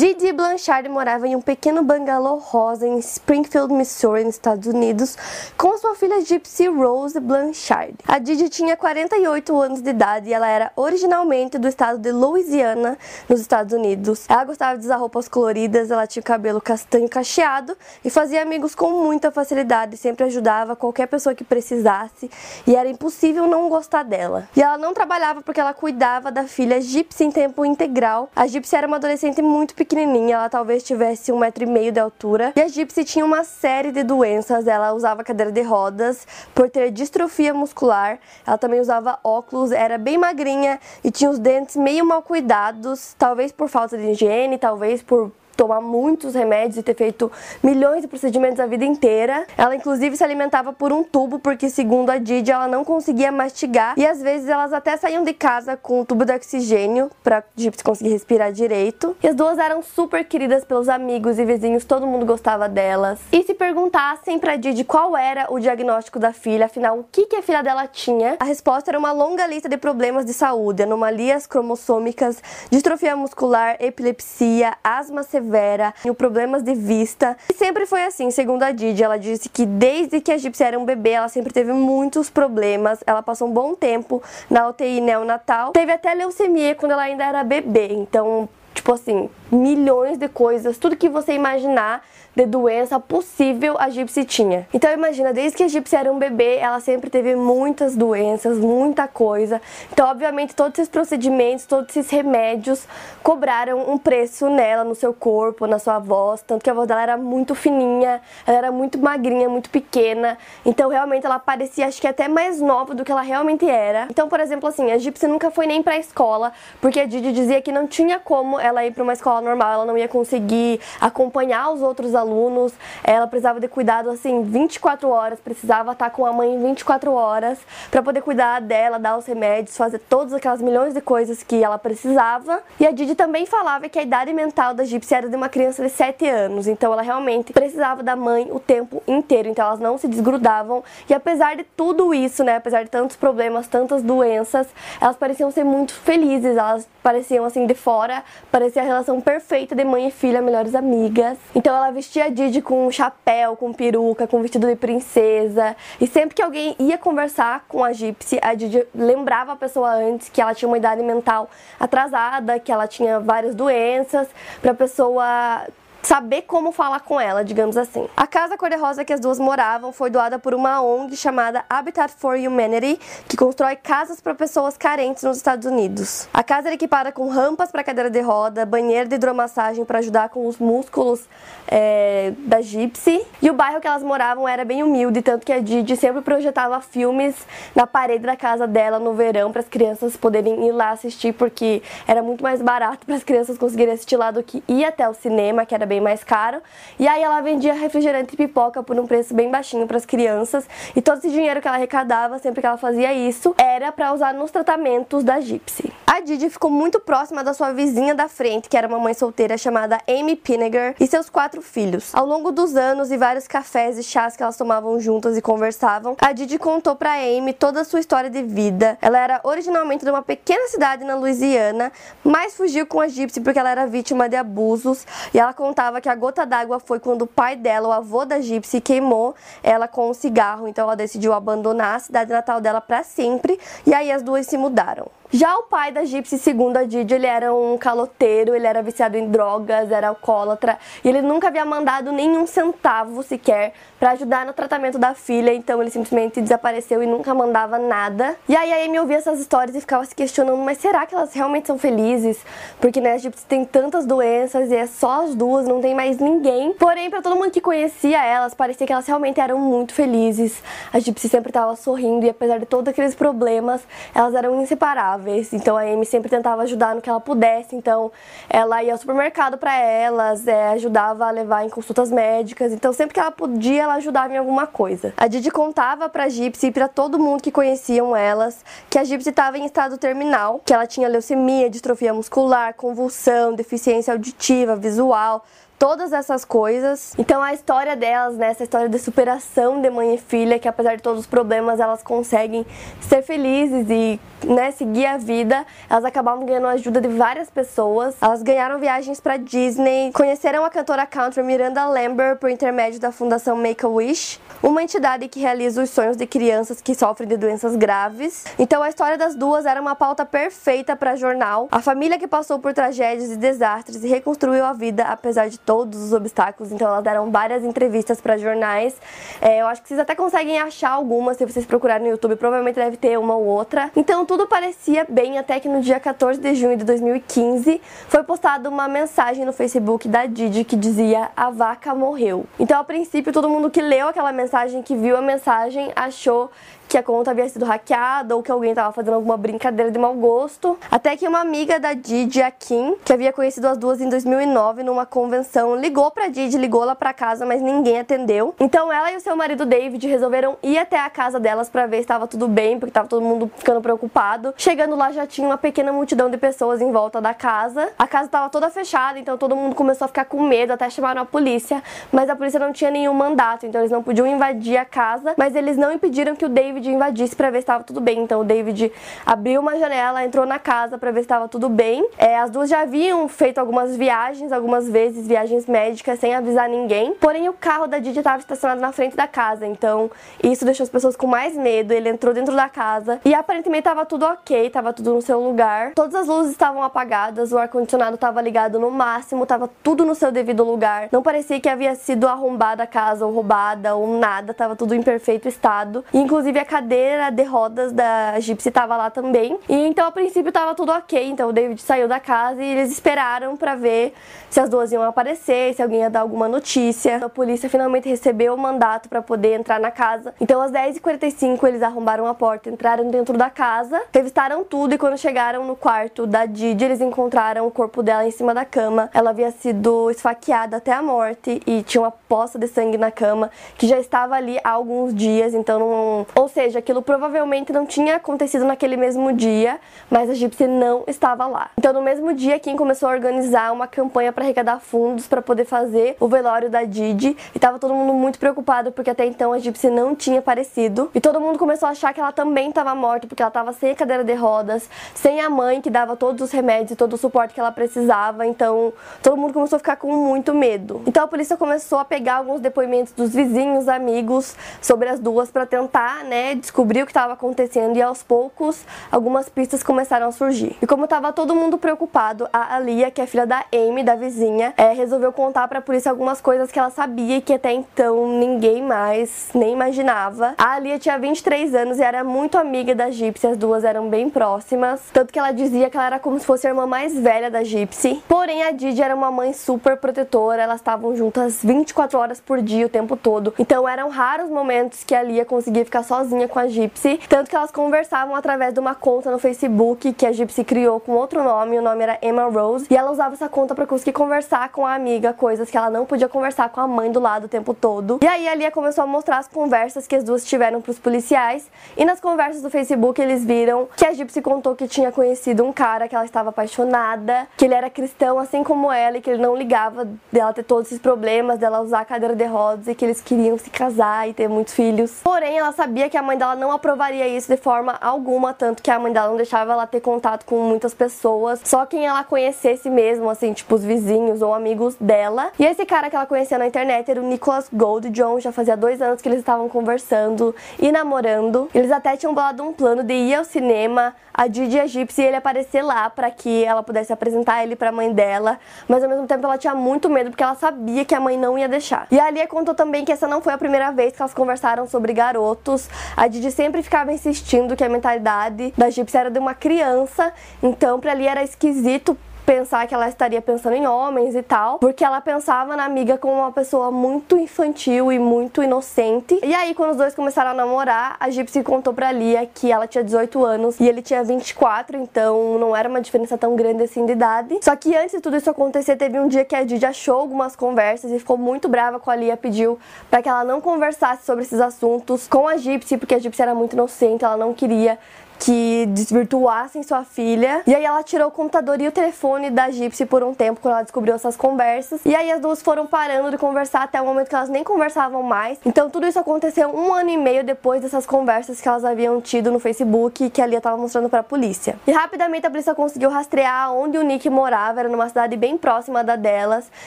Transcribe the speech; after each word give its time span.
Didi 0.00 0.32
Blanchard 0.32 0.88
morava 0.88 1.28
em 1.28 1.36
um 1.36 1.42
pequeno 1.42 1.82
bangalô 1.82 2.36
rosa 2.36 2.88
em 2.88 2.96
Springfield, 3.00 3.70
Missouri, 3.74 4.24
nos 4.24 4.36
Estados 4.36 4.66
Unidos, 4.66 5.14
com 5.58 5.76
sua 5.76 5.94
filha 5.94 6.24
Gypsy 6.24 6.68
Rose 6.68 7.20
Blanchard. 7.20 7.96
A 8.08 8.18
Didi 8.18 8.48
tinha 8.48 8.78
48 8.78 9.60
anos 9.60 9.82
de 9.82 9.90
idade 9.90 10.30
e 10.30 10.32
ela 10.32 10.48
era 10.48 10.72
originalmente 10.74 11.58
do 11.58 11.68
estado 11.68 11.98
de 11.98 12.10
Louisiana, 12.12 12.96
nos 13.28 13.40
Estados 13.42 13.74
Unidos. 13.74 14.24
Ela 14.26 14.42
gostava 14.44 14.78
de 14.78 14.86
usar 14.86 14.96
roupas 14.96 15.28
coloridas, 15.28 15.90
ela 15.90 16.06
tinha 16.06 16.22
o 16.22 16.24
cabelo 16.24 16.62
castanho 16.62 17.06
cacheado 17.06 17.76
e 18.02 18.08
fazia 18.08 18.40
amigos 18.40 18.74
com 18.74 19.02
muita 19.04 19.30
facilidade, 19.30 19.98
sempre 19.98 20.24
ajudava 20.24 20.74
qualquer 20.74 21.08
pessoa 21.08 21.34
que 21.34 21.44
precisasse 21.44 22.30
e 22.66 22.74
era 22.74 22.88
impossível 22.88 23.46
não 23.46 23.68
gostar 23.68 24.04
dela. 24.04 24.48
E 24.56 24.62
ela 24.62 24.78
não 24.78 24.94
trabalhava 24.94 25.42
porque 25.42 25.60
ela 25.60 25.74
cuidava 25.74 26.32
da 26.32 26.44
filha 26.44 26.80
Gypsy 26.80 27.24
em 27.24 27.30
tempo 27.30 27.66
integral. 27.66 28.30
A 28.34 28.46
Gypsy 28.46 28.74
era 28.74 28.86
uma 28.86 28.96
adolescente 28.96 29.42
muito 29.42 29.74
pequena 29.74 29.89
pequenininha, 29.90 30.36
ela 30.36 30.48
talvez 30.48 30.84
tivesse 30.84 31.32
um 31.32 31.38
metro 31.38 31.64
e 31.64 31.66
meio 31.66 31.90
de 31.90 31.98
altura. 31.98 32.52
E 32.54 32.60
a 32.60 32.68
Gypsy 32.68 33.04
tinha 33.04 33.24
uma 33.24 33.42
série 33.42 33.90
de 33.90 34.04
doenças, 34.04 34.68
ela 34.68 34.92
usava 34.92 35.24
cadeira 35.24 35.50
de 35.50 35.62
rodas 35.62 36.26
por 36.54 36.70
ter 36.70 36.92
distrofia 36.92 37.52
muscular. 37.52 38.20
Ela 38.46 38.56
também 38.56 38.80
usava 38.80 39.18
óculos, 39.24 39.72
era 39.72 39.98
bem 39.98 40.16
magrinha 40.16 40.78
e 41.02 41.10
tinha 41.10 41.28
os 41.28 41.40
dentes 41.40 41.74
meio 41.74 42.06
mal 42.06 42.22
cuidados, 42.22 43.16
talvez 43.18 43.50
por 43.50 43.68
falta 43.68 43.98
de 43.98 44.12
higiene, 44.12 44.56
talvez 44.58 45.02
por 45.02 45.32
tomar 45.60 45.82
muitos 45.82 46.34
remédios 46.34 46.78
e 46.78 46.82
ter 46.82 46.94
feito 46.94 47.30
milhões 47.62 48.00
de 48.00 48.08
procedimentos 48.08 48.58
a 48.58 48.64
vida 48.64 48.82
inteira. 48.82 49.46
Ela 49.58 49.76
inclusive 49.76 50.16
se 50.16 50.24
alimentava 50.24 50.72
por 50.72 50.90
um 50.90 51.04
tubo 51.04 51.38
porque 51.38 51.68
segundo 51.68 52.08
a 52.08 52.16
Didi 52.16 52.50
ela 52.50 52.66
não 52.66 52.82
conseguia 52.82 53.30
mastigar 53.30 53.92
e 53.98 54.06
às 54.06 54.22
vezes 54.22 54.48
elas 54.48 54.72
até 54.72 54.96
saíam 54.96 55.22
de 55.22 55.34
casa 55.34 55.76
com 55.76 56.00
um 56.00 56.04
tubo 56.06 56.24
de 56.24 56.32
oxigênio 56.32 57.10
para 57.22 57.44
Gypsy 57.54 57.84
conseguir 57.84 58.08
respirar 58.08 58.50
direito. 58.52 59.14
E 59.22 59.28
as 59.28 59.36
duas 59.36 59.58
eram 59.58 59.82
super 59.82 60.24
queridas 60.24 60.64
pelos 60.64 60.88
amigos 60.88 61.38
e 61.38 61.44
vizinhos, 61.44 61.84
todo 61.84 62.06
mundo 62.06 62.24
gostava 62.24 62.66
delas. 62.66 63.20
E 63.30 63.42
se 63.42 63.52
perguntassem 63.52 64.38
para 64.38 64.56
Didi 64.56 64.82
qual 64.82 65.14
era 65.14 65.46
o 65.52 65.58
diagnóstico 65.58 66.18
da 66.18 66.32
filha, 66.32 66.64
afinal 66.64 66.98
o 66.98 67.04
que 67.04 67.26
que 67.26 67.36
a 67.36 67.42
filha 67.42 67.62
dela 67.62 67.86
tinha, 67.86 68.36
a 68.40 68.44
resposta 68.44 68.90
era 68.90 68.98
uma 68.98 69.12
longa 69.12 69.46
lista 69.46 69.68
de 69.68 69.76
problemas 69.76 70.24
de 70.24 70.32
saúde, 70.32 70.84
anomalias 70.84 71.46
cromossômicas, 71.46 72.42
distrofia 72.70 73.14
muscular, 73.14 73.76
epilepsia, 73.78 74.74
asma 74.82 75.22
severa 75.22 75.49
severa, 75.50 75.92
problemas 76.16 76.62
de 76.62 76.74
vista. 76.74 77.36
E 77.50 77.54
sempre 77.54 77.84
foi 77.84 78.04
assim, 78.04 78.30
segundo 78.30 78.62
a 78.62 78.70
Didi. 78.70 79.02
Ela 79.02 79.18
disse 79.18 79.48
que 79.48 79.66
desde 79.66 80.20
que 80.20 80.30
a 80.30 80.38
Gypsy 80.38 80.62
era 80.62 80.78
um 80.78 80.84
bebê, 80.84 81.10
ela 81.10 81.28
sempre 81.28 81.52
teve 81.52 81.72
muitos 81.72 82.30
problemas. 82.30 83.00
Ela 83.04 83.22
passou 83.22 83.48
um 83.48 83.52
bom 83.52 83.74
tempo 83.74 84.22
na 84.48 84.68
UTI 84.68 85.00
neonatal. 85.00 85.72
Teve 85.72 85.92
até 85.92 86.14
leucemia 86.14 86.74
quando 86.76 86.92
ela 86.92 87.02
ainda 87.02 87.24
era 87.24 87.42
bebê. 87.42 87.88
Então, 87.90 88.48
tipo 88.72 88.92
assim, 88.92 89.28
milhões 89.50 90.18
de 90.18 90.28
coisas, 90.28 90.78
tudo 90.78 90.96
que 90.96 91.08
você 91.08 91.32
imaginar 91.32 92.02
de 92.34 92.46
doença 92.46 93.00
possível 93.00 93.76
a 93.78 93.88
Gypsy 93.88 94.24
tinha. 94.24 94.66
Então 94.72 94.90
imagina, 94.92 95.32
desde 95.32 95.56
que 95.56 95.64
a 95.64 95.68
Gypsy 95.68 95.96
era 95.96 96.12
um 96.12 96.18
bebê, 96.18 96.56
ela 96.56 96.78
sempre 96.80 97.10
teve 97.10 97.34
muitas 97.34 97.96
doenças, 97.96 98.58
muita 98.58 99.08
coisa. 99.08 99.60
Então, 99.92 100.08
obviamente, 100.08 100.54
todos 100.54 100.78
esses 100.78 100.88
procedimentos, 100.88 101.66
todos 101.66 101.94
esses 101.96 102.10
remédios 102.10 102.86
cobraram 103.22 103.90
um 103.90 103.98
preço 103.98 104.48
nela, 104.48 104.84
no 104.84 104.94
seu 104.94 105.12
corpo, 105.12 105.66
na 105.66 105.78
sua 105.78 105.98
voz, 105.98 106.42
tanto 106.42 106.62
que 106.62 106.70
a 106.70 106.74
voz 106.74 106.86
dela 106.86 107.02
era 107.02 107.16
muito 107.16 107.54
fininha, 107.54 108.20
ela 108.46 108.58
era 108.58 108.72
muito 108.72 108.98
magrinha, 108.98 109.48
muito 109.48 109.68
pequena. 109.68 110.38
Então, 110.64 110.88
realmente 110.88 111.26
ela 111.26 111.38
parecia 111.38 111.86
acho 111.86 112.00
que 112.00 112.06
até 112.06 112.28
mais 112.28 112.60
nova 112.60 112.94
do 112.94 113.04
que 113.04 113.10
ela 113.10 113.22
realmente 113.22 113.68
era. 113.68 114.06
Então, 114.08 114.28
por 114.28 114.38
exemplo, 114.38 114.68
assim, 114.68 114.92
a 114.92 114.98
Gypsy 114.98 115.26
nunca 115.26 115.50
foi 115.50 115.66
nem 115.66 115.82
pra 115.82 115.98
escola, 115.98 116.52
porque 116.80 117.00
a 117.00 117.06
Didi 117.06 117.32
dizia 117.32 117.60
que 117.60 117.72
não 117.72 117.86
tinha 117.86 118.20
como 118.20 118.58
ela 118.60 118.84
ir 118.84 118.92
para 118.92 119.02
uma 119.02 119.12
escola 119.12 119.39
normal, 119.40 119.72
ela 119.72 119.84
não 119.84 119.96
ia 119.96 120.08
conseguir 120.08 120.80
acompanhar 121.00 121.70
os 121.70 121.82
outros 121.82 122.14
alunos, 122.14 122.72
ela 123.04 123.26
precisava 123.26 123.60
de 123.60 123.68
cuidado 123.68 124.10
assim 124.10 124.42
24 124.42 125.08
horas, 125.08 125.40
precisava 125.40 125.92
estar 125.92 126.10
com 126.10 126.26
a 126.26 126.32
mãe 126.32 126.58
24 126.60 127.12
horas 127.12 127.58
para 127.90 128.02
poder 128.02 128.22
cuidar 128.22 128.60
dela, 128.60 128.98
dar 128.98 129.16
os 129.16 129.26
remédios, 129.26 129.76
fazer 129.76 129.98
todas 129.98 130.32
aquelas 130.32 130.60
milhões 130.60 130.94
de 130.94 131.00
coisas 131.00 131.42
que 131.42 131.62
ela 131.62 131.78
precisava. 131.78 132.62
E 132.78 132.86
a 132.86 132.90
Didi 132.90 133.14
também 133.14 133.46
falava 133.46 133.88
que 133.88 133.98
a 133.98 134.02
idade 134.02 134.32
mental 134.32 134.74
da 134.74 134.84
Gypsy 134.84 135.14
era 135.14 135.28
de 135.28 135.36
uma 135.36 135.48
criança 135.48 135.82
de 135.82 135.90
7 135.90 136.28
anos, 136.28 136.66
então 136.66 136.92
ela 136.92 137.02
realmente 137.02 137.52
precisava 137.52 138.02
da 138.02 138.16
mãe 138.16 138.48
o 138.50 138.60
tempo 138.60 139.02
inteiro, 139.06 139.48
então 139.48 139.66
elas 139.66 139.80
não 139.80 139.98
se 139.98 140.08
desgrudavam. 140.08 140.82
E 141.08 141.14
apesar 141.14 141.56
de 141.56 141.64
tudo 141.64 142.14
isso, 142.14 142.44
né, 142.44 142.56
apesar 142.56 142.82
de 142.82 142.90
tantos 142.90 143.16
problemas, 143.16 143.66
tantas 143.66 144.02
doenças, 144.02 144.66
elas 145.00 145.16
pareciam 145.16 145.50
ser 145.50 145.64
muito 145.64 145.94
felizes, 145.94 146.56
elas 146.56 146.88
pareciam 147.02 147.44
assim 147.44 147.66
de 147.66 147.74
fora, 147.74 148.22
parecia 148.50 148.82
a 148.82 148.84
relação 148.84 149.20
perfeita 149.30 149.76
de 149.76 149.84
mãe 149.84 150.08
e 150.08 150.10
filha, 150.10 150.42
melhores 150.42 150.74
amigas. 150.74 151.38
Então 151.54 151.72
ela 151.76 151.92
vestia 151.92 152.24
a 152.24 152.28
Didi 152.28 152.60
com 152.60 152.88
um 152.88 152.90
chapéu, 152.90 153.54
com 153.54 153.72
peruca, 153.72 154.26
com 154.26 154.42
vestido 154.42 154.66
de 154.66 154.74
princesa. 154.74 155.76
E 156.00 156.06
sempre 156.08 156.34
que 156.34 156.42
alguém 156.42 156.74
ia 156.80 156.98
conversar 156.98 157.64
com 157.68 157.84
a 157.84 157.92
Gypsy, 157.92 158.40
a 158.42 158.54
Didi 158.54 158.84
lembrava 158.92 159.52
a 159.52 159.56
pessoa 159.56 159.90
antes 159.90 160.28
que 160.28 160.42
ela 160.42 160.52
tinha 160.52 160.68
uma 160.68 160.76
idade 160.76 161.00
mental 161.04 161.48
atrasada, 161.78 162.58
que 162.58 162.72
ela 162.72 162.88
tinha 162.88 163.20
várias 163.20 163.54
doenças, 163.54 164.26
para 164.60 164.72
a 164.72 164.74
pessoa 164.74 165.64
saber 166.02 166.42
como 166.42 166.72
falar 166.72 167.00
com 167.00 167.20
ela, 167.20 167.44
digamos 167.44 167.76
assim. 167.76 168.08
A 168.16 168.26
casa 168.26 168.56
cor-de-rosa 168.56 169.04
que 169.04 169.12
as 169.12 169.20
duas 169.20 169.38
moravam 169.38 169.92
foi 169.92 170.10
doada 170.10 170.38
por 170.38 170.54
uma 170.54 170.82
ONG 170.82 171.16
chamada 171.16 171.64
Habitat 171.68 172.12
for 172.16 172.36
Humanity, 172.36 172.98
que 173.28 173.36
constrói 173.36 173.76
casas 173.76 174.20
para 174.20 174.34
pessoas 174.34 174.76
carentes 174.76 175.22
nos 175.22 175.36
Estados 175.36 175.66
Unidos. 175.66 176.28
A 176.32 176.42
casa 176.42 176.68
era 176.68 176.74
equipada 176.74 177.12
com 177.12 177.28
rampas 177.28 177.70
para 177.70 177.84
cadeira 177.84 178.10
de 178.10 178.20
roda, 178.20 178.64
banheiro 178.64 179.08
de 179.08 179.16
hidromassagem 179.16 179.84
para 179.84 179.98
ajudar 179.98 180.28
com 180.30 180.46
os 180.46 180.58
músculos 180.58 181.28
é, 181.66 182.32
da 182.38 182.60
Gypsy. 182.60 183.24
E 183.42 183.50
o 183.50 183.54
bairro 183.54 183.80
que 183.80 183.86
elas 183.86 184.02
moravam 184.02 184.48
era 184.48 184.64
bem 184.64 184.82
humilde, 184.82 185.22
tanto 185.22 185.44
que 185.44 185.52
a 185.52 185.60
Didi 185.60 185.96
sempre 185.96 186.22
projetava 186.22 186.80
filmes 186.80 187.34
na 187.74 187.86
parede 187.86 188.24
da 188.24 188.36
casa 188.36 188.66
dela 188.66 188.98
no 188.98 189.14
verão 189.14 189.52
para 189.52 189.60
as 189.60 189.68
crianças 189.68 190.16
poderem 190.16 190.66
ir 190.66 190.72
lá 190.72 190.90
assistir, 190.90 191.32
porque 191.32 191.82
era 192.06 192.22
muito 192.22 192.42
mais 192.42 192.60
barato 192.62 193.06
para 193.06 193.14
as 193.14 193.22
crianças 193.22 193.58
conseguirem 193.58 193.94
assistir 193.94 194.16
lá 194.16 194.30
do 194.30 194.42
que 194.42 194.62
ir 194.66 194.84
até 194.84 195.08
o 195.08 195.14
cinema, 195.14 195.64
que 195.66 195.74
era 195.74 195.86
bem 195.90 196.00
mais 196.00 196.22
caro. 196.22 196.62
E 197.00 197.08
aí 197.08 197.20
ela 197.20 197.40
vendia 197.40 197.74
refrigerante 197.74 198.34
e 198.34 198.36
pipoca 198.36 198.80
por 198.80 198.98
um 198.98 199.08
preço 199.08 199.34
bem 199.34 199.50
baixinho 199.50 199.88
para 199.88 199.96
as 199.96 200.06
crianças. 200.06 200.64
E 200.94 201.02
todo 201.02 201.18
esse 201.18 201.30
dinheiro 201.30 201.60
que 201.60 201.66
ela 201.66 201.76
arrecadava, 201.76 202.38
sempre 202.38 202.60
que 202.60 202.66
ela 202.66 202.76
fazia 202.76 203.12
isso, 203.12 203.52
era 203.58 203.90
para 203.90 204.14
usar 204.14 204.32
nos 204.32 204.52
tratamentos 204.52 205.24
da 205.24 205.40
Gypsy. 205.40 205.92
A 206.06 206.20
Didi 206.20 206.48
ficou 206.48 206.70
muito 206.70 207.00
próxima 207.00 207.42
da 207.42 207.52
sua 207.52 207.72
vizinha 207.72 208.14
da 208.14 208.28
frente, 208.28 208.68
que 208.68 208.76
era 208.76 208.86
uma 208.86 208.98
mãe 208.98 209.14
solteira 209.14 209.58
chamada 209.58 209.98
Amy 210.08 210.36
Pinegar, 210.36 210.94
e 211.00 211.06
seus 211.06 211.28
quatro 211.28 211.60
filhos. 211.60 212.14
Ao 212.14 212.24
longo 212.24 212.52
dos 212.52 212.76
anos 212.76 213.10
e 213.10 213.16
vários 213.16 213.48
cafés 213.48 213.98
e 213.98 214.02
chás 214.02 214.36
que 214.36 214.42
elas 214.42 214.56
tomavam 214.56 215.00
juntas 215.00 215.36
e 215.36 215.42
conversavam, 215.42 216.16
a 216.20 216.32
Didi 216.32 216.58
contou 216.58 216.94
para 216.94 217.14
Amy 217.14 217.52
toda 217.52 217.80
a 217.80 217.84
sua 217.84 217.98
história 217.98 218.30
de 218.30 218.42
vida. 218.42 218.96
Ela 219.02 219.18
era 219.18 219.40
originalmente 219.42 220.04
de 220.04 220.10
uma 220.10 220.22
pequena 220.22 220.68
cidade 220.68 221.04
na 221.04 221.16
Louisiana, 221.16 221.90
mas 222.22 222.54
fugiu 222.54 222.86
com 222.86 223.00
a 223.00 223.08
Gypsy 223.08 223.40
porque 223.40 223.58
ela 223.58 223.70
era 223.70 223.86
vítima 223.86 224.28
de 224.28 224.36
abusos 224.36 225.06
e 225.32 225.38
ela 225.38 225.52
contava 225.52 225.79
contava 225.80 226.00
que 226.02 226.10
a 226.10 226.14
gota 226.14 226.44
d'água 226.44 226.78
foi 226.78 227.00
quando 227.00 227.22
o 227.22 227.26
pai 227.26 227.56
dela, 227.56 227.88
o 227.88 227.92
avô 227.92 228.26
da 228.26 228.38
Gypsy, 228.38 228.82
queimou 228.82 229.34
ela 229.62 229.88
com 229.88 230.10
um 230.10 230.14
cigarro. 230.14 230.68
Então 230.68 230.84
ela 230.84 230.94
decidiu 230.94 231.32
abandonar 231.32 231.96
a 231.96 231.98
cidade 231.98 232.30
natal 232.30 232.60
dela 232.60 232.82
para 232.82 233.02
sempre 233.02 233.58
e 233.86 233.94
aí 233.94 234.12
as 234.12 234.22
duas 234.22 234.46
se 234.46 234.58
mudaram. 234.58 235.06
Já 235.32 235.56
o 235.58 235.62
pai 235.62 235.92
da 235.92 236.04
Gypsy, 236.04 236.38
segundo 236.38 236.76
a 236.76 236.82
Didi, 236.82 237.14
ele 237.14 237.26
era 237.26 237.54
um 237.54 237.78
caloteiro, 237.78 238.52
ele 238.52 238.66
era 238.66 238.82
viciado 238.82 239.16
em 239.16 239.28
drogas, 239.28 239.92
era 239.92 240.08
alcoólatra 240.08 240.76
e 241.04 241.08
ele 241.08 241.22
nunca 241.22 241.46
havia 241.46 241.64
mandado 241.64 242.10
nenhum 242.10 242.48
centavo 242.48 243.22
sequer 243.22 243.72
para 244.00 244.10
ajudar 244.10 244.44
no 244.44 244.52
tratamento 244.52 244.98
da 244.98 245.14
filha, 245.14 245.54
então 245.54 245.80
ele 245.80 245.90
simplesmente 245.90 246.40
desapareceu 246.40 247.00
e 247.00 247.06
nunca 247.06 247.32
mandava 247.32 247.78
nada. 247.78 248.34
E 248.48 248.56
aí 248.56 248.72
a 248.72 248.84
Amy 248.84 248.98
ouvia 248.98 249.18
essas 249.18 249.38
histórias 249.38 249.76
e 249.76 249.80
ficava 249.80 250.04
se 250.04 250.16
questionando, 250.16 250.56
mas 250.56 250.78
será 250.78 251.06
que 251.06 251.14
elas 251.14 251.32
realmente 251.32 251.68
são 251.68 251.78
felizes? 251.78 252.44
Porque 252.80 253.00
né, 253.00 253.12
a 253.12 253.18
Gypsy 253.18 253.46
tem 253.46 253.64
tantas 253.64 254.06
doenças 254.06 254.68
e 254.68 254.74
é 254.74 254.86
só 254.88 255.22
as 255.22 255.36
duas, 255.36 255.64
não 255.64 255.80
tem 255.80 255.94
mais 255.94 256.18
ninguém. 256.18 256.72
Porém, 256.72 257.08
para 257.08 257.22
todo 257.22 257.36
mundo 257.36 257.52
que 257.52 257.60
conhecia 257.60 258.20
elas, 258.20 258.52
parecia 258.52 258.84
que 258.84 258.92
elas 258.92 259.06
realmente 259.06 259.38
eram 259.38 259.60
muito 259.60 259.94
felizes. 259.94 260.60
A 260.92 260.98
Gypsy 260.98 261.28
sempre 261.28 261.50
estava 261.50 261.76
sorrindo 261.76 262.26
e 262.26 262.30
apesar 262.30 262.58
de 262.58 262.66
todos 262.66 262.88
aqueles 262.88 263.14
problemas, 263.14 263.80
elas 264.12 264.34
eram 264.34 264.60
inseparáveis 264.60 265.19
vulneráveis. 265.20 265.52
Então 265.52 265.76
a 265.76 265.82
Amy 265.82 266.04
sempre 266.06 266.28
tentava 266.28 266.62
ajudar 266.62 266.94
no 266.94 267.00
que 267.00 267.08
ela 267.08 267.20
pudesse. 267.20 267.76
Então 267.76 268.10
ela 268.48 268.82
ia 268.82 268.92
ao 268.92 268.98
supermercado 268.98 269.58
para 269.58 269.76
elas, 269.76 270.46
é, 270.46 270.70
ajudava 270.70 271.26
a 271.26 271.30
levar 271.30 271.64
em 271.64 271.68
consultas 271.68 272.10
médicas. 272.10 272.72
Então 272.72 272.92
sempre 272.92 273.14
que 273.14 273.20
ela 273.20 273.30
podia, 273.30 273.82
ela 273.82 273.94
ajudava 273.94 274.32
em 274.32 274.38
alguma 274.38 274.66
coisa. 274.66 275.12
A 275.16 275.26
Didi 275.26 275.50
contava 275.50 276.08
pra 276.08 276.28
Gypsy 276.28 276.68
e 276.68 276.72
pra 276.72 276.88
todo 276.88 277.18
mundo 277.18 277.42
que 277.42 277.52
conheciam 277.52 278.16
elas 278.16 278.64
que 278.88 278.98
a 278.98 279.04
Gypsy 279.04 279.30
estava 279.30 279.58
em 279.58 279.64
estado 279.64 279.98
terminal, 279.98 280.60
que 280.64 280.72
ela 280.72 280.86
tinha 280.86 281.08
leucemia, 281.08 281.70
distrofia 281.70 282.12
muscular, 282.12 282.74
convulsão, 282.74 283.54
deficiência 283.54 284.12
auditiva, 284.12 284.74
visual, 284.74 285.44
todas 285.80 286.12
essas 286.12 286.44
coisas. 286.44 287.14
Então 287.16 287.42
a 287.42 287.54
história 287.54 287.96
delas, 287.96 288.36
né, 288.36 288.48
essa 288.48 288.62
história 288.62 288.86
de 288.86 288.98
superação 288.98 289.80
de 289.80 289.88
mãe 289.88 290.14
e 290.14 290.18
filha, 290.18 290.58
que 290.58 290.68
apesar 290.68 290.94
de 290.94 291.02
todos 291.02 291.20
os 291.20 291.26
problemas, 291.26 291.80
elas 291.80 292.02
conseguem 292.02 292.66
ser 293.00 293.22
felizes 293.22 293.86
e 293.88 294.20
né, 294.44 294.70
seguir 294.72 295.06
a 295.06 295.16
vida. 295.16 295.64
Elas 295.88 296.04
acabavam 296.04 296.44
ganhando 296.44 296.66
a 296.66 296.72
ajuda 296.72 297.00
de 297.00 297.08
várias 297.08 297.48
pessoas. 297.48 298.14
Elas 298.20 298.42
ganharam 298.42 298.78
viagens 298.78 299.20
para 299.20 299.38
Disney, 299.38 300.12
conheceram 300.12 300.66
a 300.66 300.70
cantora 300.70 301.06
country 301.06 301.42
Miranda 301.42 301.86
Lambert 301.86 302.36
por 302.36 302.50
intermédio 302.50 303.00
da 303.00 303.10
Fundação 303.10 303.56
Make-A-Wish, 303.56 304.38
uma 304.62 304.82
entidade 304.82 305.28
que 305.28 305.40
realiza 305.40 305.82
os 305.82 305.88
sonhos 305.88 306.14
de 306.14 306.26
crianças 306.26 306.82
que 306.82 306.94
sofrem 306.94 307.26
de 307.26 307.38
doenças 307.38 307.74
graves. 307.74 308.44
Então 308.58 308.82
a 308.82 308.88
história 308.90 309.16
das 309.16 309.34
duas 309.34 309.64
era 309.64 309.80
uma 309.80 309.94
pauta 309.94 310.26
perfeita 310.26 310.94
para 310.94 311.16
jornal. 311.16 311.68
A 311.72 311.80
família 311.80 312.18
que 312.18 312.28
passou 312.28 312.58
por 312.58 312.74
tragédias 312.74 313.30
e 313.30 313.36
desastres 313.36 314.04
e 314.04 314.08
reconstruiu 314.08 314.62
a 314.62 314.74
vida 314.74 315.04
apesar 315.04 315.48
de 315.48 315.58
todos 315.70 316.02
os 316.02 316.12
obstáculos. 316.12 316.72
Então 316.72 316.88
elas 316.88 317.04
deram 317.04 317.30
várias 317.30 317.62
entrevistas 317.62 318.20
para 318.20 318.36
jornais. 318.36 318.92
É, 319.40 319.60
eu 319.60 319.68
acho 319.68 319.80
que 319.80 319.86
vocês 319.86 320.00
até 320.00 320.16
conseguem 320.16 320.58
achar 320.58 320.90
algumas 320.90 321.36
se 321.36 321.46
vocês 321.46 321.64
procurarem 321.64 322.08
no 322.08 322.10
YouTube. 322.10 322.34
Provavelmente 322.34 322.74
deve 322.74 322.96
ter 322.96 323.16
uma 323.16 323.36
ou 323.36 323.44
outra. 323.44 323.88
Então 323.94 324.26
tudo 324.26 324.48
parecia 324.48 325.06
bem 325.08 325.38
até 325.38 325.60
que 325.60 325.68
no 325.68 325.80
dia 325.80 326.00
14 326.00 326.40
de 326.40 326.56
junho 326.56 326.76
de 326.76 326.84
2015 326.84 327.80
foi 328.08 328.24
postada 328.24 328.68
uma 328.68 328.88
mensagem 328.88 329.44
no 329.44 329.52
Facebook 329.52 330.08
da 330.08 330.26
Didi 330.26 330.64
que 330.64 330.74
dizia 330.74 331.30
a 331.36 331.50
vaca 331.50 331.94
morreu. 331.94 332.46
Então 332.58 332.80
a 332.80 332.82
princípio 332.82 333.32
todo 333.32 333.48
mundo 333.48 333.70
que 333.70 333.80
leu 333.80 334.08
aquela 334.08 334.32
mensagem, 334.32 334.82
que 334.82 334.96
viu 334.96 335.16
a 335.16 335.22
mensagem, 335.22 335.92
achou 335.94 336.50
que 336.90 336.98
a 336.98 337.04
conta 337.04 337.30
havia 337.30 337.48
sido 337.48 337.64
hackeada 337.64 338.34
ou 338.34 338.42
que 338.42 338.50
alguém 338.50 338.70
estava 338.70 338.92
fazendo 338.92 339.14
alguma 339.14 339.36
brincadeira 339.36 339.92
de 339.92 339.98
mau 339.98 340.12
gosto. 340.12 340.76
Até 340.90 341.16
que 341.16 341.26
uma 341.26 341.38
amiga 341.38 341.78
da 341.78 341.94
Didi, 341.94 342.42
a 342.42 342.50
Kim, 342.50 342.96
que 343.04 343.12
havia 343.12 343.32
conhecido 343.32 343.68
as 343.68 343.78
duas 343.78 344.00
em 344.00 344.08
2009 344.08 344.82
numa 344.82 345.06
convenção, 345.06 345.76
ligou 345.76 346.10
pra 346.10 346.26
Didi, 346.26 346.58
ligou 346.58 346.84
lá 346.84 346.96
pra 346.96 347.14
casa, 347.14 347.46
mas 347.46 347.62
ninguém 347.62 348.00
atendeu. 348.00 348.56
Então 348.58 348.92
ela 348.92 349.12
e 349.12 349.16
o 349.16 349.20
seu 349.20 349.36
marido 349.36 349.64
David 349.64 350.04
resolveram 350.08 350.56
ir 350.64 350.78
até 350.78 350.98
a 350.98 351.08
casa 351.08 351.38
delas 351.38 351.68
para 351.68 351.86
ver 351.86 351.98
se 351.98 352.02
estava 352.02 352.26
tudo 352.26 352.48
bem, 352.48 352.76
porque 352.76 352.90
estava 352.90 353.06
todo 353.06 353.22
mundo 353.22 353.48
ficando 353.56 353.80
preocupado. 353.80 354.52
Chegando 354.56 354.96
lá 354.96 355.12
já 355.12 355.24
tinha 355.24 355.46
uma 355.46 355.56
pequena 355.56 355.92
multidão 355.92 356.28
de 356.28 356.38
pessoas 356.38 356.80
em 356.80 356.90
volta 356.90 357.20
da 357.20 357.32
casa. 357.32 357.92
A 357.96 358.08
casa 358.08 358.24
estava 358.24 358.50
toda 358.50 358.68
fechada, 358.68 359.16
então 359.16 359.38
todo 359.38 359.54
mundo 359.54 359.76
começou 359.76 360.06
a 360.06 360.08
ficar 360.08 360.24
com 360.24 360.42
medo, 360.42 360.72
até 360.72 360.90
chamaram 360.90 361.22
a 361.22 361.24
polícia, 361.24 361.80
mas 362.10 362.28
a 362.28 362.34
polícia 362.34 362.58
não 362.58 362.72
tinha 362.72 362.90
nenhum 362.90 363.14
mandato, 363.14 363.64
então 363.64 363.80
eles 363.80 363.92
não 363.92 364.02
podiam 364.02 364.26
invadir 364.26 364.76
a 364.76 364.84
casa, 364.84 365.34
mas 365.36 365.54
eles 365.54 365.76
não 365.76 365.92
impediram 365.92 366.34
que 366.34 366.44
o 366.44 366.48
David 366.48 366.79
David 366.80 366.90
invadisse 366.90 367.36
para 367.36 367.50
ver 367.50 367.58
se 367.58 367.62
estava 367.62 367.84
tudo 367.84 368.00
bem. 368.00 368.20
Então 368.20 368.40
o 368.40 368.44
David 368.44 368.90
abriu 369.24 369.60
uma 369.60 369.78
janela, 369.78 370.24
entrou 370.24 370.46
na 370.46 370.58
casa 370.58 370.98
para 370.98 371.10
ver 371.10 371.20
se 371.20 371.24
estava 371.24 371.46
tudo 371.46 371.68
bem. 371.68 372.08
É, 372.16 372.38
as 372.38 372.50
duas 372.50 372.68
já 372.68 372.80
haviam 372.80 373.28
feito 373.28 373.58
algumas 373.58 373.96
viagens, 373.96 374.50
algumas 374.50 374.88
vezes 374.88 375.26
viagens 375.26 375.66
médicas 375.66 376.18
sem 376.18 376.34
avisar 376.34 376.68
ninguém. 376.68 377.14
Porém 377.14 377.48
o 377.48 377.52
carro 377.52 377.86
da 377.86 377.98
Didi 377.98 378.18
estava 378.18 378.38
estacionado 378.38 378.80
na 378.80 378.92
frente 378.92 379.14
da 379.14 379.26
casa, 379.26 379.66
então 379.66 380.10
isso 380.42 380.64
deixou 380.64 380.84
as 380.84 380.90
pessoas 380.90 381.16
com 381.16 381.26
mais 381.26 381.54
medo. 381.54 381.92
Ele 381.92 382.08
entrou 382.08 382.32
dentro 382.32 382.56
da 382.56 382.68
casa 382.68 383.20
e 383.24 383.34
aparentemente 383.34 383.80
estava 383.80 384.06
tudo 384.06 384.24
ok, 384.24 384.66
estava 384.66 384.92
tudo 384.92 385.14
no 385.14 385.22
seu 385.22 385.40
lugar. 385.40 385.92
Todas 385.94 386.14
as 386.14 386.26
luzes 386.26 386.52
estavam 386.52 386.82
apagadas, 386.82 387.52
o 387.52 387.58
ar 387.58 387.68
condicionado 387.68 388.14
estava 388.14 388.40
ligado 388.40 388.78
no 388.78 388.90
máximo, 388.90 389.42
estava 389.42 389.68
tudo 389.82 390.04
no 390.04 390.14
seu 390.14 390.32
devido 390.32 390.64
lugar. 390.64 391.08
Não 391.12 391.22
parecia 391.22 391.60
que 391.60 391.68
havia 391.68 391.94
sido 391.94 392.26
arrombada 392.26 392.82
a 392.84 392.86
casa 392.86 393.26
ou 393.26 393.32
roubada 393.32 393.94
ou 393.94 394.18
nada, 394.18 394.52
estava 394.52 394.74
tudo 394.74 394.94
em 394.94 395.02
perfeito 395.02 395.48
estado. 395.48 396.04
E, 396.12 396.18
inclusive 396.18 396.58
a 396.58 396.64
cadeira 396.70 397.30
de 397.30 397.42
rodas 397.42 397.90
da 397.90 398.38
Gypsy 398.38 398.70
tava 398.70 398.96
lá 398.96 399.10
também. 399.10 399.58
E 399.68 399.74
então 399.74 400.06
a 400.06 400.12
princípio 400.12 400.52
tava 400.52 400.72
tudo 400.72 400.92
ok. 400.92 401.20
Então 401.28 401.48
o 401.48 401.52
David 401.52 401.82
saiu 401.82 402.06
da 402.06 402.20
casa 402.20 402.62
e 402.62 402.64
eles 402.64 402.92
esperaram 402.92 403.56
para 403.56 403.74
ver 403.74 404.14
se 404.48 404.60
as 404.60 404.68
duas 404.68 404.92
iam 404.92 405.02
aparecer, 405.02 405.74
se 405.74 405.82
alguém 405.82 406.00
ia 406.00 406.10
dar 406.10 406.20
alguma 406.20 406.46
notícia. 406.46 407.16
A 407.24 407.28
polícia 407.28 407.68
finalmente 407.68 408.08
recebeu 408.08 408.54
o 408.54 408.58
mandato 408.58 409.08
para 409.08 409.20
poder 409.20 409.58
entrar 409.58 409.80
na 409.80 409.90
casa. 409.90 410.32
Então 410.40 410.62
às 410.62 410.70
10h45 410.70 411.64
eles 411.64 411.82
arrombaram 411.82 412.28
a 412.28 412.34
porta, 412.34 412.70
entraram 412.70 413.10
dentro 413.10 413.36
da 413.36 413.50
casa, 413.50 414.00
revistaram 414.14 414.62
tudo 414.62 414.94
e 414.94 414.98
quando 414.98 415.18
chegaram 415.18 415.66
no 415.66 415.74
quarto 415.74 416.24
da 416.24 416.46
Didi, 416.46 416.84
eles 416.84 417.00
encontraram 417.00 417.66
o 417.66 417.70
corpo 417.72 418.00
dela 418.00 418.24
em 418.24 418.30
cima 418.30 418.54
da 418.54 418.64
cama. 418.64 419.10
Ela 419.12 419.30
havia 419.30 419.50
sido 419.50 420.08
esfaqueada 420.08 420.76
até 420.76 420.92
a 420.92 421.02
morte 421.02 421.60
e 421.66 421.82
tinha 421.82 422.02
uma 422.02 422.12
poça 422.12 422.60
de 422.60 422.68
sangue 422.68 422.96
na 422.96 423.10
cama 423.10 423.50
que 423.76 423.88
já 423.88 423.98
estava 423.98 424.36
ali 424.36 424.60
há 424.62 424.70
alguns 424.70 425.12
dias, 425.12 425.52
então 425.52 425.80
não... 425.80 426.26
ou 426.36 426.48
seja, 426.48 426.59
seja, 426.60 426.78
aquilo 426.78 427.00
provavelmente 427.00 427.72
não 427.72 427.86
tinha 427.86 428.16
acontecido 428.16 428.66
naquele 428.66 428.94
mesmo 428.94 429.32
dia, 429.32 429.80
mas 430.10 430.28
a 430.28 430.34
Gypsy 430.34 430.66
não 430.66 431.04
estava 431.06 431.46
lá. 431.46 431.70
Então, 431.78 431.90
no 431.94 432.02
mesmo 432.02 432.34
dia, 432.34 432.58
Kim 432.58 432.76
começou 432.76 433.08
a 433.08 433.12
organizar 433.12 433.72
uma 433.72 433.86
campanha 433.86 434.30
para 434.30 434.44
arrecadar 434.44 434.78
fundos 434.78 435.26
para 435.26 435.40
poder 435.40 435.64
fazer 435.64 436.18
o 436.20 436.28
velório 436.28 436.68
da 436.68 436.84
Didi 436.84 437.34
e 437.54 437.58
tava 437.58 437.78
todo 437.78 437.94
mundo 437.94 438.12
muito 438.12 438.38
preocupado 438.38 438.92
porque 438.92 439.08
até 439.08 439.24
então 439.24 439.54
a 439.54 439.58
Gypsy 439.58 439.88
não 439.88 440.14
tinha 440.14 440.40
aparecido 440.40 441.10
e 441.14 441.20
todo 441.20 441.40
mundo 441.40 441.58
começou 441.58 441.88
a 441.88 441.92
achar 441.92 442.12
que 442.12 442.20
ela 442.20 442.32
também 442.32 442.68
estava 442.68 442.94
morta 442.94 443.26
porque 443.26 443.42
ela 443.42 443.48
estava 443.48 443.72
sem 443.72 443.92
a 443.92 443.94
cadeira 443.94 444.22
de 444.22 444.34
rodas, 444.34 444.88
sem 445.14 445.40
a 445.40 445.48
mãe 445.48 445.80
que 445.80 445.88
dava 445.88 446.14
todos 446.14 446.42
os 446.42 446.50
remédios 446.50 446.90
e 446.90 446.96
todo 446.96 447.14
o 447.14 447.16
suporte 447.16 447.54
que 447.54 447.60
ela 447.60 447.72
precisava. 447.72 448.46
Então, 448.46 448.92
todo 449.22 449.34
mundo 449.36 449.54
começou 449.54 449.76
a 449.76 449.78
ficar 449.78 449.96
com 449.96 450.14
muito 450.14 450.52
medo. 450.52 451.00
Então, 451.06 451.24
a 451.24 451.26
polícia 451.26 451.56
começou 451.56 451.98
a 451.98 452.04
pegar 452.04 452.36
alguns 452.36 452.60
depoimentos 452.60 453.14
dos 453.14 453.30
vizinhos, 453.34 453.88
amigos 453.88 454.54
sobre 454.82 455.08
as 455.08 455.18
duas 455.18 455.50
para 455.50 455.64
tentar, 455.64 456.22
né, 456.24 456.49
descobriu 456.54 457.04
o 457.04 457.06
que 457.06 457.10
estava 457.10 457.32
acontecendo 457.32 457.96
e 457.96 458.02
aos 458.02 458.22
poucos 458.22 458.84
algumas 459.10 459.48
pistas 459.48 459.82
começaram 459.82 460.28
a 460.28 460.32
surgir. 460.32 460.76
E 460.80 460.86
como 460.86 461.04
estava 461.04 461.32
todo 461.32 461.54
mundo 461.54 461.78
preocupado, 461.78 462.48
a 462.52 462.76
Alia, 462.76 463.10
que 463.10 463.20
é 463.20 463.26
filha 463.26 463.46
da 463.46 463.64
Amy, 463.72 464.02
da 464.02 464.14
vizinha, 464.14 464.74
é, 464.76 464.92
resolveu 464.92 465.32
contar 465.32 465.68
para 465.68 465.78
a 465.78 465.82
polícia 465.82 466.10
algumas 466.10 466.40
coisas 466.40 466.70
que 466.70 466.78
ela 466.78 466.90
sabia 466.90 467.36
e 467.36 467.40
que 467.40 467.54
até 467.54 467.72
então 467.72 468.38
ninguém 468.38 468.82
mais 468.82 469.50
nem 469.54 469.72
imaginava. 469.72 470.54
A 470.58 470.74
Alia 470.74 470.98
tinha 470.98 471.18
23 471.18 471.74
anos 471.74 471.98
e 471.98 472.02
era 472.02 472.22
muito 472.24 472.58
amiga 472.58 472.94
da 472.94 473.10
Gypsy, 473.10 473.46
as 473.46 473.56
duas 473.56 473.84
eram 473.84 474.08
bem 474.08 474.28
próximas, 474.28 475.00
tanto 475.12 475.32
que 475.32 475.38
ela 475.38 475.52
dizia 475.52 475.90
que 475.90 475.96
ela 475.96 476.06
era 476.06 476.18
como 476.18 476.38
se 476.38 476.46
fosse 476.46 476.66
a 476.66 476.70
irmã 476.70 476.86
mais 476.86 477.18
velha 477.18 477.50
da 477.50 477.62
Gypsy. 477.62 478.22
Porém, 478.28 478.62
a 478.62 478.70
Didi 478.70 479.02
era 479.02 479.14
uma 479.14 479.30
mãe 479.30 479.52
super 479.52 479.96
protetora, 479.96 480.62
elas 480.62 480.80
estavam 480.80 481.14
juntas 481.16 481.60
24 481.62 482.18
horas 482.18 482.40
por 482.40 482.60
dia, 482.62 482.86
o 482.86 482.88
tempo 482.88 483.16
todo. 483.16 483.54
Então 483.58 483.88
eram 483.88 484.08
raros 484.08 484.50
momentos 484.50 485.04
que 485.04 485.14
a 485.14 485.20
Alia 485.20 485.44
conseguia 485.44 485.84
ficar 485.84 486.02
sozinha 486.02 486.39
com 486.48 486.58
a 486.58 486.66
Gypsy, 486.66 487.20
tanto 487.28 487.50
que 487.50 487.56
elas 487.56 487.70
conversavam 487.70 488.34
através 488.34 488.72
de 488.72 488.80
uma 488.80 488.94
conta 488.94 489.30
no 489.30 489.38
Facebook 489.38 490.12
que 490.12 490.26
a 490.26 490.32
Gypsy 490.32 490.64
criou 490.64 491.00
com 491.00 491.12
outro 491.12 491.42
nome, 491.42 491.78
o 491.78 491.82
nome 491.82 492.02
era 492.02 492.18
Emma 492.22 492.44
Rose, 492.44 492.86
e 492.90 492.96
ela 492.96 493.10
usava 493.10 493.34
essa 493.34 493.48
conta 493.48 493.74
para 493.74 493.86
conseguir 493.86 494.12
conversar 494.12 494.68
com 494.70 494.86
a 494.86 494.94
amiga, 494.94 495.32
coisas 495.32 495.70
que 495.70 495.76
ela 495.76 495.90
não 495.90 496.06
podia 496.06 496.28
conversar 496.28 496.68
com 496.70 496.80
a 496.80 496.86
mãe 496.86 497.10
do 497.10 497.20
lado 497.20 497.44
o 497.44 497.48
tempo 497.48 497.74
todo. 497.74 498.18
E 498.22 498.26
aí 498.26 498.48
a 498.48 498.54
Lia 498.54 498.70
começou 498.70 499.04
a 499.04 499.06
mostrar 499.06 499.38
as 499.38 499.48
conversas 499.48 500.06
que 500.06 500.16
as 500.16 500.24
duas 500.24 500.44
tiveram 500.44 500.80
pros 500.80 500.98
policiais, 500.98 501.68
e 501.96 502.04
nas 502.04 502.20
conversas 502.20 502.62
do 502.62 502.70
Facebook 502.70 503.20
eles 503.20 503.44
viram 503.44 503.88
que 503.96 504.04
a 504.04 504.12
Gypsy 504.12 504.42
contou 504.42 504.74
que 504.74 504.86
tinha 504.86 505.12
conhecido 505.12 505.64
um 505.64 505.72
cara 505.72 506.08
que 506.08 506.14
ela 506.14 506.24
estava 506.24 506.50
apaixonada, 506.50 507.46
que 507.56 507.64
ele 507.64 507.74
era 507.74 507.90
cristão 507.90 508.38
assim 508.38 508.62
como 508.62 508.90
ela 508.92 509.18
e 509.18 509.20
que 509.20 509.30
ele 509.30 509.42
não 509.42 509.56
ligava 509.56 510.08
dela 510.32 510.52
ter 510.52 510.62
todos 510.62 510.86
esses 510.86 510.98
problemas, 510.98 511.58
dela 511.58 511.80
usar 511.80 512.00
a 512.00 512.04
cadeira 512.04 512.34
de 512.34 512.44
rodas 512.44 512.88
e 512.88 512.94
que 512.94 513.04
eles 513.04 513.20
queriam 513.20 513.56
se 513.58 513.70
casar 513.70 514.28
e 514.28 514.34
ter 514.34 514.48
muitos 514.48 514.74
filhos. 514.74 515.20
Porém, 515.22 515.58
ela 515.58 515.72
sabia 515.72 516.08
que 516.08 516.16
a 516.16 516.22
mãe 516.30 516.38
dela 516.38 516.54
não 516.54 516.70
aprovaria 516.70 517.26
isso 517.26 517.48
de 517.48 517.56
forma 517.56 517.98
alguma, 518.00 518.54
tanto 518.54 518.80
que 518.80 518.90
a 518.90 519.00
mãe 519.00 519.12
dela 519.12 519.30
não 519.30 519.36
deixava 519.36 519.72
ela 519.72 519.84
ter 519.84 520.00
contato 520.00 520.44
com 520.44 520.60
muitas 520.60 520.94
pessoas, 520.94 521.60
só 521.64 521.84
quem 521.84 522.06
ela 522.06 522.22
conhecesse 522.22 522.88
mesmo, 522.88 523.28
assim, 523.28 523.52
tipo 523.52 523.74
os 523.74 523.84
vizinhos 523.84 524.40
ou 524.40 524.54
amigos 524.54 524.94
dela. 525.00 525.50
E 525.58 525.64
esse 525.64 525.84
cara 525.84 526.08
que 526.08 526.14
ela 526.14 526.26
conhecia 526.26 526.56
na 526.56 526.68
internet 526.68 527.10
era 527.10 527.20
o 527.20 527.24
Nicholas 527.24 527.68
Gold 527.72 528.10
John, 528.10 528.38
já 528.38 528.52
fazia 528.52 528.76
dois 528.76 529.02
anos 529.02 529.20
que 529.20 529.28
eles 529.28 529.40
estavam 529.40 529.68
conversando 529.68 530.54
e 530.78 530.92
namorando. 530.92 531.68
Eles 531.74 531.90
até 531.90 532.16
tinham 532.16 532.32
bolado 532.32 532.62
um 532.62 532.72
plano 532.72 533.02
de 533.02 533.14
ir 533.14 533.34
ao 533.34 533.44
cinema, 533.44 534.14
a 534.32 534.46
Didi 534.46 534.76
e 534.76 534.80
a 534.80 534.86
Gypsy, 534.86 535.22
ele 535.22 535.36
aparecer 535.36 535.82
lá 535.82 536.08
para 536.08 536.30
que 536.30 536.64
ela 536.64 536.82
pudesse 536.82 537.12
apresentar 537.12 537.64
ele 537.64 537.74
pra 537.74 537.90
mãe 537.90 538.12
dela, 538.12 538.60
mas 538.86 539.02
ao 539.02 539.10
mesmo 539.10 539.26
tempo 539.26 539.44
ela 539.44 539.58
tinha 539.58 539.74
muito 539.74 540.08
medo 540.08 540.30
porque 540.30 540.44
ela 540.44 540.54
sabia 540.54 541.04
que 541.04 541.14
a 541.14 541.20
mãe 541.20 541.36
não 541.36 541.58
ia 541.58 541.68
deixar. 541.68 542.06
E 542.08 542.20
a 542.20 542.26
Alia 542.26 542.46
contou 542.46 542.74
também 542.74 543.04
que 543.04 543.10
essa 543.10 543.26
não 543.26 543.40
foi 543.40 543.52
a 543.52 543.58
primeira 543.58 543.90
vez 543.90 544.14
que 544.14 544.22
elas 544.22 544.32
conversaram 544.32 544.86
sobre 544.86 545.12
garotos. 545.12 545.88
A 546.16 546.26
Didi 546.26 546.50
sempre 546.50 546.82
ficava 546.82 547.12
insistindo 547.12 547.76
que 547.76 547.84
a 547.84 547.88
mentalidade 547.88 548.72
da 548.76 548.90
Gypsy 548.90 549.16
era 549.16 549.30
de 549.30 549.38
uma 549.38 549.54
criança, 549.54 550.32
então 550.62 551.00
pra 551.00 551.12
ali 551.12 551.26
era 551.26 551.42
esquisito 551.42 552.16
pensar 552.50 552.84
que 552.88 552.92
ela 552.92 553.08
estaria 553.08 553.40
pensando 553.40 553.76
em 553.76 553.86
homens 553.86 554.34
e 554.34 554.42
tal, 554.42 554.80
porque 554.80 555.04
ela 555.04 555.20
pensava 555.20 555.76
na 555.76 555.84
amiga 555.84 556.18
como 556.18 556.32
uma 556.32 556.50
pessoa 556.50 556.90
muito 556.90 557.38
infantil 557.38 558.10
e 558.10 558.18
muito 558.18 558.60
inocente. 558.60 559.38
E 559.40 559.54
aí, 559.54 559.72
quando 559.72 559.92
os 559.92 559.96
dois 559.96 560.16
começaram 560.16 560.50
a 560.50 560.54
namorar, 560.54 561.16
a 561.20 561.30
Gypsy 561.30 561.62
contou 561.62 561.94
pra 561.94 562.10
Lia 562.10 562.44
que 562.52 562.72
ela 562.72 562.88
tinha 562.88 563.04
18 563.04 563.44
anos 563.44 563.78
e 563.78 563.86
ele 563.86 564.02
tinha 564.02 564.24
24, 564.24 564.96
então 564.96 565.60
não 565.60 565.76
era 565.76 565.88
uma 565.88 566.00
diferença 566.00 566.36
tão 566.36 566.56
grande 566.56 566.82
assim 566.82 567.06
de 567.06 567.12
idade. 567.12 567.56
Só 567.62 567.76
que 567.76 567.94
antes 567.94 568.16
de 568.16 568.20
tudo 568.20 568.36
isso 568.36 568.50
acontecer, 568.50 568.96
teve 568.96 569.16
um 569.20 569.28
dia 569.28 569.44
que 569.44 569.54
a 569.54 569.62
Didi 569.62 569.86
achou 569.86 570.18
algumas 570.18 570.56
conversas 570.56 571.12
e 571.12 571.20
ficou 571.20 571.38
muito 571.38 571.68
brava 571.68 572.00
com 572.00 572.10
a 572.10 572.16
Lia, 572.16 572.36
pediu 572.36 572.80
para 573.08 573.22
que 573.22 573.28
ela 573.28 573.44
não 573.44 573.60
conversasse 573.60 574.26
sobre 574.26 574.42
esses 574.42 574.58
assuntos 574.60 575.28
com 575.28 575.46
a 575.46 575.56
Gypsy, 575.56 575.98
porque 575.98 576.16
a 576.16 576.18
Gypsy 576.18 576.42
era 576.42 576.54
muito 576.56 576.72
inocente, 576.72 577.24
ela 577.24 577.36
não 577.36 577.54
queria 577.54 577.96
que 578.40 578.86
desvirtuassem 578.86 579.82
sua 579.82 580.02
filha. 580.02 580.62
E 580.66 580.74
aí 580.74 580.84
ela 580.84 581.02
tirou 581.02 581.28
o 581.28 581.30
computador 581.30 581.80
e 581.80 581.86
o 581.86 581.92
telefone 581.92 582.50
da 582.50 582.70
Gypsy 582.70 583.04
por 583.04 583.22
um 583.22 583.34
tempo 583.34 583.60
quando 583.60 583.74
ela 583.74 583.82
descobriu 583.82 584.14
essas 584.14 584.36
conversas. 584.36 585.00
E 585.04 585.14
aí 585.14 585.30
as 585.30 585.40
duas 585.40 585.60
foram 585.60 585.86
parando 585.86 586.30
de 586.30 586.38
conversar 586.38 586.82
até 586.82 587.00
o 587.00 587.04
momento 587.04 587.28
que 587.28 587.34
elas 587.34 587.50
nem 587.50 587.62
conversavam 587.62 588.22
mais. 588.22 588.58
Então 588.64 588.88
tudo 588.88 589.06
isso 589.06 589.18
aconteceu 589.18 589.68
um 589.68 589.92
ano 589.92 590.08
e 590.08 590.16
meio 590.16 590.42
depois 590.42 590.80
dessas 590.80 591.06
conversas 591.06 591.60
que 591.60 591.68
elas 591.68 591.84
haviam 591.84 592.18
tido 592.20 592.50
no 592.50 592.58
Facebook 592.58 593.24
e 593.24 593.30
que 593.30 593.42
a 593.42 593.46
Lia 593.46 593.58
estava 593.58 593.76
mostrando 593.76 594.08
para 594.08 594.20
a 594.20 594.22
polícia. 594.22 594.76
E 594.86 594.90
rapidamente 594.90 595.46
a 595.46 595.50
polícia 595.50 595.74
conseguiu 595.74 596.08
rastrear 596.08 596.72
onde 596.72 596.96
o 596.96 597.02
Nick 597.02 597.28
morava, 597.28 597.80
era 597.80 597.88
numa 597.88 598.08
cidade 598.08 598.36
bem 598.36 598.56
próxima 598.56 599.04
da 599.04 599.16
delas. 599.16 599.70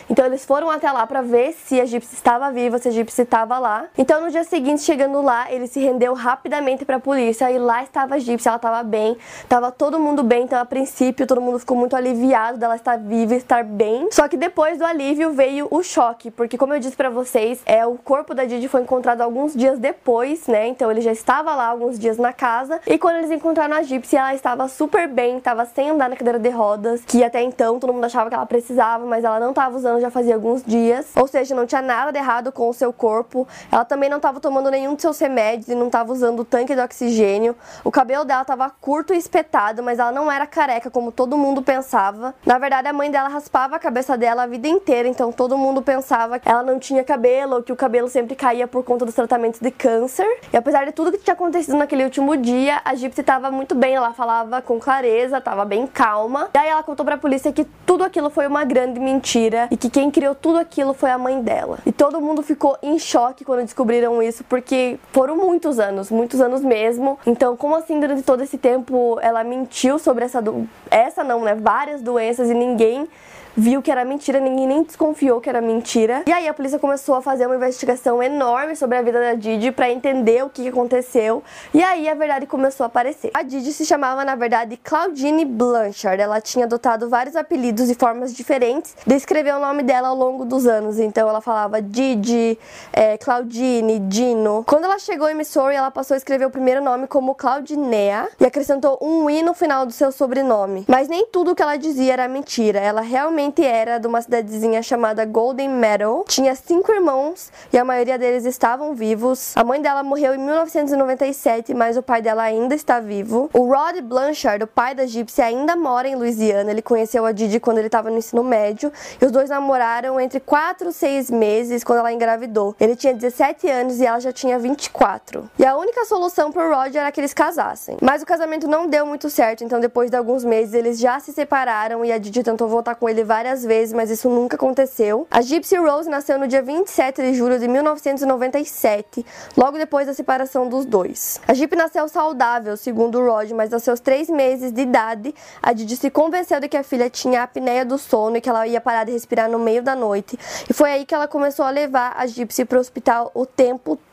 Então 0.07 0.25
eles 0.25 0.45
foram 0.45 0.69
até 0.69 0.91
lá 0.91 1.07
para 1.07 1.21
ver 1.23 1.53
se 1.53 1.81
a 1.81 1.85
Gypsy 1.85 2.13
estava 2.13 2.51
viva, 2.51 2.77
se 2.77 2.87
a 2.87 2.91
Gypsy 2.91 3.23
estava 3.23 3.57
lá. 3.57 3.85
Então 3.97 4.21
no 4.21 4.29
dia 4.29 4.43
seguinte, 4.43 4.83
chegando 4.83 5.21
lá, 5.21 5.51
ele 5.51 5.65
se 5.65 5.79
rendeu 5.79 6.13
rapidamente 6.13 6.85
para 6.85 6.97
a 6.97 6.99
polícia 6.99 7.49
e 7.49 7.57
lá 7.57 7.81
estava 7.81 8.15
a 8.15 8.19
Gypsy 8.19 8.42
se 8.43 8.47
ela 8.49 8.57
estava 8.57 8.83
bem, 8.83 9.17
tava 9.47 9.71
todo 9.71 9.99
mundo 9.99 10.21
bem, 10.21 10.43
então 10.43 10.59
a 10.59 10.65
princípio 10.65 11.25
todo 11.25 11.39
mundo 11.39 11.59
ficou 11.59 11.77
muito 11.77 11.95
aliviado 11.95 12.57
dela 12.57 12.75
estar 12.75 12.97
viva 12.97 13.33
estar 13.35 13.63
bem. 13.63 14.09
Só 14.11 14.27
que 14.27 14.35
depois 14.35 14.77
do 14.77 14.85
alívio 14.85 15.31
veio 15.31 15.67
o 15.71 15.81
choque, 15.81 16.29
porque 16.29 16.57
como 16.57 16.73
eu 16.73 16.79
disse 16.79 16.95
para 16.95 17.09
vocês, 17.09 17.61
é 17.65 17.85
o 17.85 17.95
corpo 17.95 18.33
da 18.33 18.43
Didi 18.45 18.67
foi 18.67 18.81
encontrado 18.81 19.21
alguns 19.21 19.53
dias 19.53 19.79
depois, 19.79 20.45
né? 20.47 20.67
Então 20.67 20.91
ele 20.91 21.01
já 21.01 21.11
estava 21.11 21.55
lá 21.55 21.67
alguns 21.67 21.97
dias 21.97 22.17
na 22.17 22.33
casa 22.33 22.81
e 22.85 22.97
quando 22.97 23.17
eles 23.17 23.31
encontraram 23.31 23.75
a 23.75 23.81
Gypsy, 23.81 24.17
ela 24.17 24.33
estava 24.33 24.67
super 24.67 25.07
bem, 25.07 25.37
estava 25.37 25.65
sem 25.65 25.89
andar 25.89 26.09
na 26.09 26.15
cadeira 26.15 26.37
de 26.37 26.49
rodas, 26.49 27.03
que 27.05 27.23
até 27.23 27.41
então 27.41 27.79
todo 27.79 27.93
mundo 27.93 28.03
achava 28.03 28.29
que 28.29 28.35
ela 28.35 28.45
precisava, 28.45 29.05
mas 29.05 29.23
ela 29.23 29.39
não 29.39 29.49
estava 29.49 29.75
usando 29.77 30.01
já 30.01 30.11
fazia 30.11 30.35
alguns 30.35 30.63
dias. 30.63 31.11
Ou 31.15 31.27
seja, 31.27 31.55
não 31.55 31.65
tinha 31.65 31.81
nada 31.81 32.11
de 32.11 32.17
errado 32.17 32.51
com 32.51 32.67
o 32.67 32.73
seu 32.73 32.91
corpo. 32.91 33.47
Ela 33.71 33.85
também 33.85 34.09
não 34.09 34.17
estava 34.17 34.39
tomando 34.39 34.69
nenhum 34.69 34.95
de 34.95 35.01
seus 35.01 35.17
remédios 35.17 35.69
e 35.69 35.75
não 35.75 35.87
estava 35.87 36.11
usando 36.11 36.41
o 36.41 36.45
tanque 36.45 36.75
de 36.75 36.81
oxigênio. 36.81 37.55
O 37.83 37.91
cabelo 37.91 38.25
dela 38.25 38.32
tava 38.45 38.69
curto 38.69 39.13
e 39.13 39.17
espetado, 39.17 39.83
mas 39.83 39.99
ela 39.99 40.13
não 40.13 40.31
era 40.31 40.47
careca 40.47 40.89
como 40.89 41.11
todo 41.11 41.37
mundo 41.37 41.61
pensava. 41.61 42.33
Na 42.45 42.57
verdade, 42.57 42.87
a 42.87 42.93
mãe 42.93 43.11
dela 43.11 43.27
raspava 43.27 43.75
a 43.75 43.79
cabeça 43.79 44.17
dela 44.17 44.43
a 44.43 44.47
vida 44.47 44.67
inteira, 44.67 45.09
então 45.09 45.31
todo 45.31 45.57
mundo 45.57 45.81
pensava 45.81 46.39
que 46.39 46.47
ela 46.47 46.63
não 46.63 46.79
tinha 46.79 47.03
cabelo 47.03 47.55
ou 47.55 47.63
que 47.63 47.73
o 47.73 47.75
cabelo 47.75 48.07
sempre 48.07 48.35
caía 48.35 48.67
por 48.67 48.83
conta 48.83 49.05
dos 49.05 49.13
tratamentos 49.13 49.59
de 49.59 49.71
câncer. 49.71 50.27
E 50.53 50.55
apesar 50.55 50.85
de 50.85 50.93
tudo 50.93 51.11
que 51.11 51.17
tinha 51.17 51.33
acontecido 51.33 51.75
naquele 51.75 52.05
último 52.05 52.37
dia, 52.37 52.81
a 52.85 52.95
Gypsy 52.95 53.19
estava 53.19 53.51
muito 53.51 53.75
bem, 53.75 53.95
ela 53.95 54.13
falava 54.13 54.61
com 54.61 54.79
clareza, 54.79 55.39
estava 55.39 55.65
bem 55.65 55.85
calma. 55.85 56.49
E 56.53 56.57
aí 56.57 56.69
ela 56.69 56.83
contou 56.83 57.05
para 57.05 57.15
a 57.15 57.17
polícia 57.17 57.51
que 57.51 57.65
tudo 57.85 58.03
aquilo 58.03 58.29
foi 58.29 58.47
uma 58.47 58.63
grande 58.63 58.99
mentira 58.99 59.67
e 59.69 59.75
que 59.75 59.89
quem 59.89 60.09
criou 60.09 60.33
tudo 60.33 60.59
aquilo 60.59 60.93
foi 60.93 61.11
a 61.11 61.17
mãe 61.17 61.41
dela. 61.41 61.79
E 61.85 61.91
todo 61.91 62.21
mundo 62.21 62.41
ficou 62.41 62.77
em 62.81 62.97
choque 62.97 63.43
quando 63.43 63.63
descobriram 63.63 64.21
isso, 64.21 64.43
porque 64.45 64.97
foram 65.11 65.35
muitos 65.35 65.79
anos, 65.79 66.09
muitos 66.09 66.39
anos 66.39 66.61
mesmo. 66.61 67.19
Então, 67.25 67.55
como 67.57 67.75
assim 67.75 67.99
durante 67.99 68.22
todo 68.23 68.41
esse 68.41 68.57
tempo 68.57 69.19
ela 69.21 69.43
mentiu 69.43 69.99
sobre 69.99 70.25
essa 70.25 70.41
do... 70.41 70.67
essa 70.89 71.23
não, 71.23 71.43
né, 71.43 71.55
várias 71.55 72.01
doenças 72.01 72.49
e 72.49 72.53
ninguém 72.53 73.07
viu 73.55 73.81
que 73.81 73.91
era 73.91 74.03
mentira, 74.03 74.39
ninguém 74.39 74.67
nem 74.67 74.83
desconfiou 74.83 75.39
que 75.39 75.49
era 75.49 75.61
mentira. 75.61 76.23
E 76.25 76.31
aí 76.31 76.47
a 76.47 76.53
polícia 76.53 76.79
começou 76.79 77.15
a 77.15 77.21
fazer 77.21 77.45
uma 77.45 77.55
investigação 77.55 78.21
enorme 78.21 78.75
sobre 78.75 78.97
a 78.97 79.01
vida 79.01 79.19
da 79.19 79.33
Didi 79.35 79.71
para 79.71 79.89
entender 79.89 80.43
o 80.43 80.49
que 80.49 80.67
aconteceu. 80.67 81.43
E 81.73 81.81
aí 81.83 82.09
a 82.09 82.13
verdade 82.13 82.45
começou 82.45 82.83
a 82.83 82.87
aparecer. 82.87 83.31
A 83.33 83.43
Didi 83.43 83.71
se 83.71 83.85
chamava, 83.85 84.25
na 84.25 84.35
verdade, 84.35 84.77
Claudine 84.77 85.45
Blanchard. 85.45 86.21
Ela 86.21 86.41
tinha 86.41 86.65
adotado 86.65 87.09
vários 87.09 87.35
apelidos 87.35 87.89
e 87.89 87.95
formas 87.95 88.33
diferentes 88.33 88.95
de 89.05 89.15
escrever 89.15 89.53
o 89.55 89.59
nome 89.59 89.83
dela 89.83 90.07
ao 90.09 90.15
longo 90.15 90.45
dos 90.45 90.65
anos. 90.65 90.99
Então 90.99 91.27
ela 91.29 91.41
falava 91.41 91.81
Didi, 91.81 92.57
é, 92.91 93.17
Claudine, 93.17 93.99
Dino. 93.99 94.63
Quando 94.67 94.85
ela 94.85 94.97
chegou 94.97 95.29
em 95.29 95.35
Missouri, 95.35 95.75
ela 95.75 95.91
passou 95.91 96.15
a 96.15 96.17
escrever 96.17 96.45
o 96.45 96.49
primeiro 96.49 96.83
nome 96.83 97.07
como 97.07 97.35
Claudinea 97.35 98.27
e 98.39 98.45
acrescentou 98.45 98.97
um 99.01 99.29
i 99.29 99.43
no 99.43 99.53
final 99.53 99.85
do 99.85 99.91
seu 99.91 100.11
sobrenome. 100.11 100.85
Mas 100.87 101.07
nem 101.07 101.27
tudo 101.27 101.55
que 101.55 101.61
ela 101.61 101.77
dizia 101.77 102.13
era 102.13 102.27
mentira. 102.27 102.79
Ela 102.79 103.01
realmente 103.01 103.42
era 103.63 103.97
de 103.97 104.07
uma 104.07 104.21
cidadezinha 104.21 104.83
chamada 104.83 105.25
Golden 105.25 105.69
Meadow. 105.69 106.23
Tinha 106.27 106.53
cinco 106.55 106.91
irmãos 106.91 107.51
e 107.71 107.77
a 107.77 107.83
maioria 107.83 108.17
deles 108.17 108.45
estavam 108.45 108.93
vivos. 108.93 109.53
A 109.55 109.63
mãe 109.63 109.81
dela 109.81 110.03
morreu 110.03 110.35
em 110.35 110.37
1997, 110.37 111.73
mas 111.73 111.97
o 111.97 112.03
pai 112.03 112.21
dela 112.21 112.43
ainda 112.43 112.75
está 112.75 112.99
vivo. 112.99 113.49
O 113.53 113.65
Rod 113.65 113.99
Blanchard, 114.01 114.63
o 114.63 114.67
pai 114.67 114.93
da 114.93 115.05
Gypsy, 115.05 115.41
ainda 115.41 115.75
mora 115.75 116.07
em 116.07 116.15
Louisiana. 116.15 116.71
Ele 116.71 116.81
conheceu 116.81 117.25
a 117.25 117.31
Didi 117.31 117.59
quando 117.59 117.79
ele 117.79 117.87
estava 117.87 118.09
no 118.09 118.17
ensino 118.17 118.43
médio 118.43 118.91
e 119.21 119.25
os 119.25 119.31
dois 119.31 119.49
namoraram 119.49 120.19
entre 120.19 120.39
4 120.39 120.89
e 120.89 120.93
6 120.93 121.31
meses 121.31 121.83
quando 121.83 121.99
ela 121.99 122.13
engravidou. 122.13 122.75
Ele 122.79 122.95
tinha 122.95 123.13
17 123.13 123.69
anos 123.69 123.99
e 123.99 124.05
ela 124.05 124.19
já 124.19 124.31
tinha 124.31 124.59
24. 124.59 125.49
E 125.57 125.65
a 125.65 125.75
única 125.75 126.05
solução 126.05 126.51
para 126.51 126.67
o 126.67 126.73
Rod 126.73 126.95
era 126.95 127.11
que 127.11 127.19
eles 127.19 127.33
casassem. 127.33 127.97
Mas 128.01 128.21
o 128.21 128.25
casamento 128.25 128.67
não 128.67 128.87
deu 128.87 129.05
muito 129.05 129.29
certo, 129.29 129.63
então 129.63 129.79
depois 129.79 130.09
de 130.09 130.17
alguns 130.17 130.43
meses 130.43 130.73
eles 130.73 130.99
já 130.99 131.19
se 131.19 131.31
separaram 131.31 132.03
e 132.05 132.11
a 132.11 132.17
Didi 132.17 132.43
tentou 132.43 132.67
voltar 132.67 132.95
com 132.95 133.09
ele 133.09 133.23
várias 133.33 133.65
vezes, 133.65 133.93
mas 133.93 134.11
isso 134.11 134.29
nunca 134.29 134.55
aconteceu. 134.55 135.25
A 135.31 135.41
Gypsy 135.41 135.75
Rose 135.77 136.07
nasceu 136.07 136.37
no 136.37 136.47
dia 136.47 136.61
27 136.61 137.19
de 137.19 137.33
julho 137.33 137.57
de 137.57 137.67
1997, 137.67 139.25
logo 139.57 139.75
depois 139.75 140.05
da 140.05 140.13
separação 140.13 140.69
dos 140.69 140.85
dois. 140.85 141.41
A 141.47 141.55
Gypsy 141.55 141.75
nasceu 141.75 142.07
saudável, 142.07 142.77
segundo 142.77 143.19
o 143.19 143.25
Rod, 143.25 143.49
mas 143.53 143.73
aos 143.73 143.81
seus 143.81 143.99
três 143.99 144.29
meses 144.29 144.71
de 144.71 144.81
idade, 144.81 145.33
a 145.63 145.73
Didi 145.73 145.97
se 145.97 146.11
convenceu 146.11 146.59
de 146.59 146.67
que 146.69 146.77
a 146.77 146.83
filha 146.83 147.09
tinha 147.09 147.41
apneia 147.41 147.83
do 147.83 147.97
sono 147.97 148.37
e 148.37 148.41
que 148.41 148.47
ela 148.47 148.67
ia 148.67 148.79
parar 148.79 149.03
de 149.03 149.11
respirar 149.13 149.49
no 149.49 149.57
meio 149.57 149.81
da 149.81 149.95
noite. 149.95 150.37
E 150.69 150.71
foi 150.73 150.91
aí 150.91 151.03
que 151.03 151.15
ela 151.15 151.27
começou 151.27 151.65
a 151.65 151.71
levar 151.71 152.13
a 152.15 152.27
Gypsy 152.27 152.65
para 152.65 152.77
o 152.77 152.81
hospital 152.81 153.31
o 153.33 153.47
tempo 153.47 153.95
todo. 153.95 154.12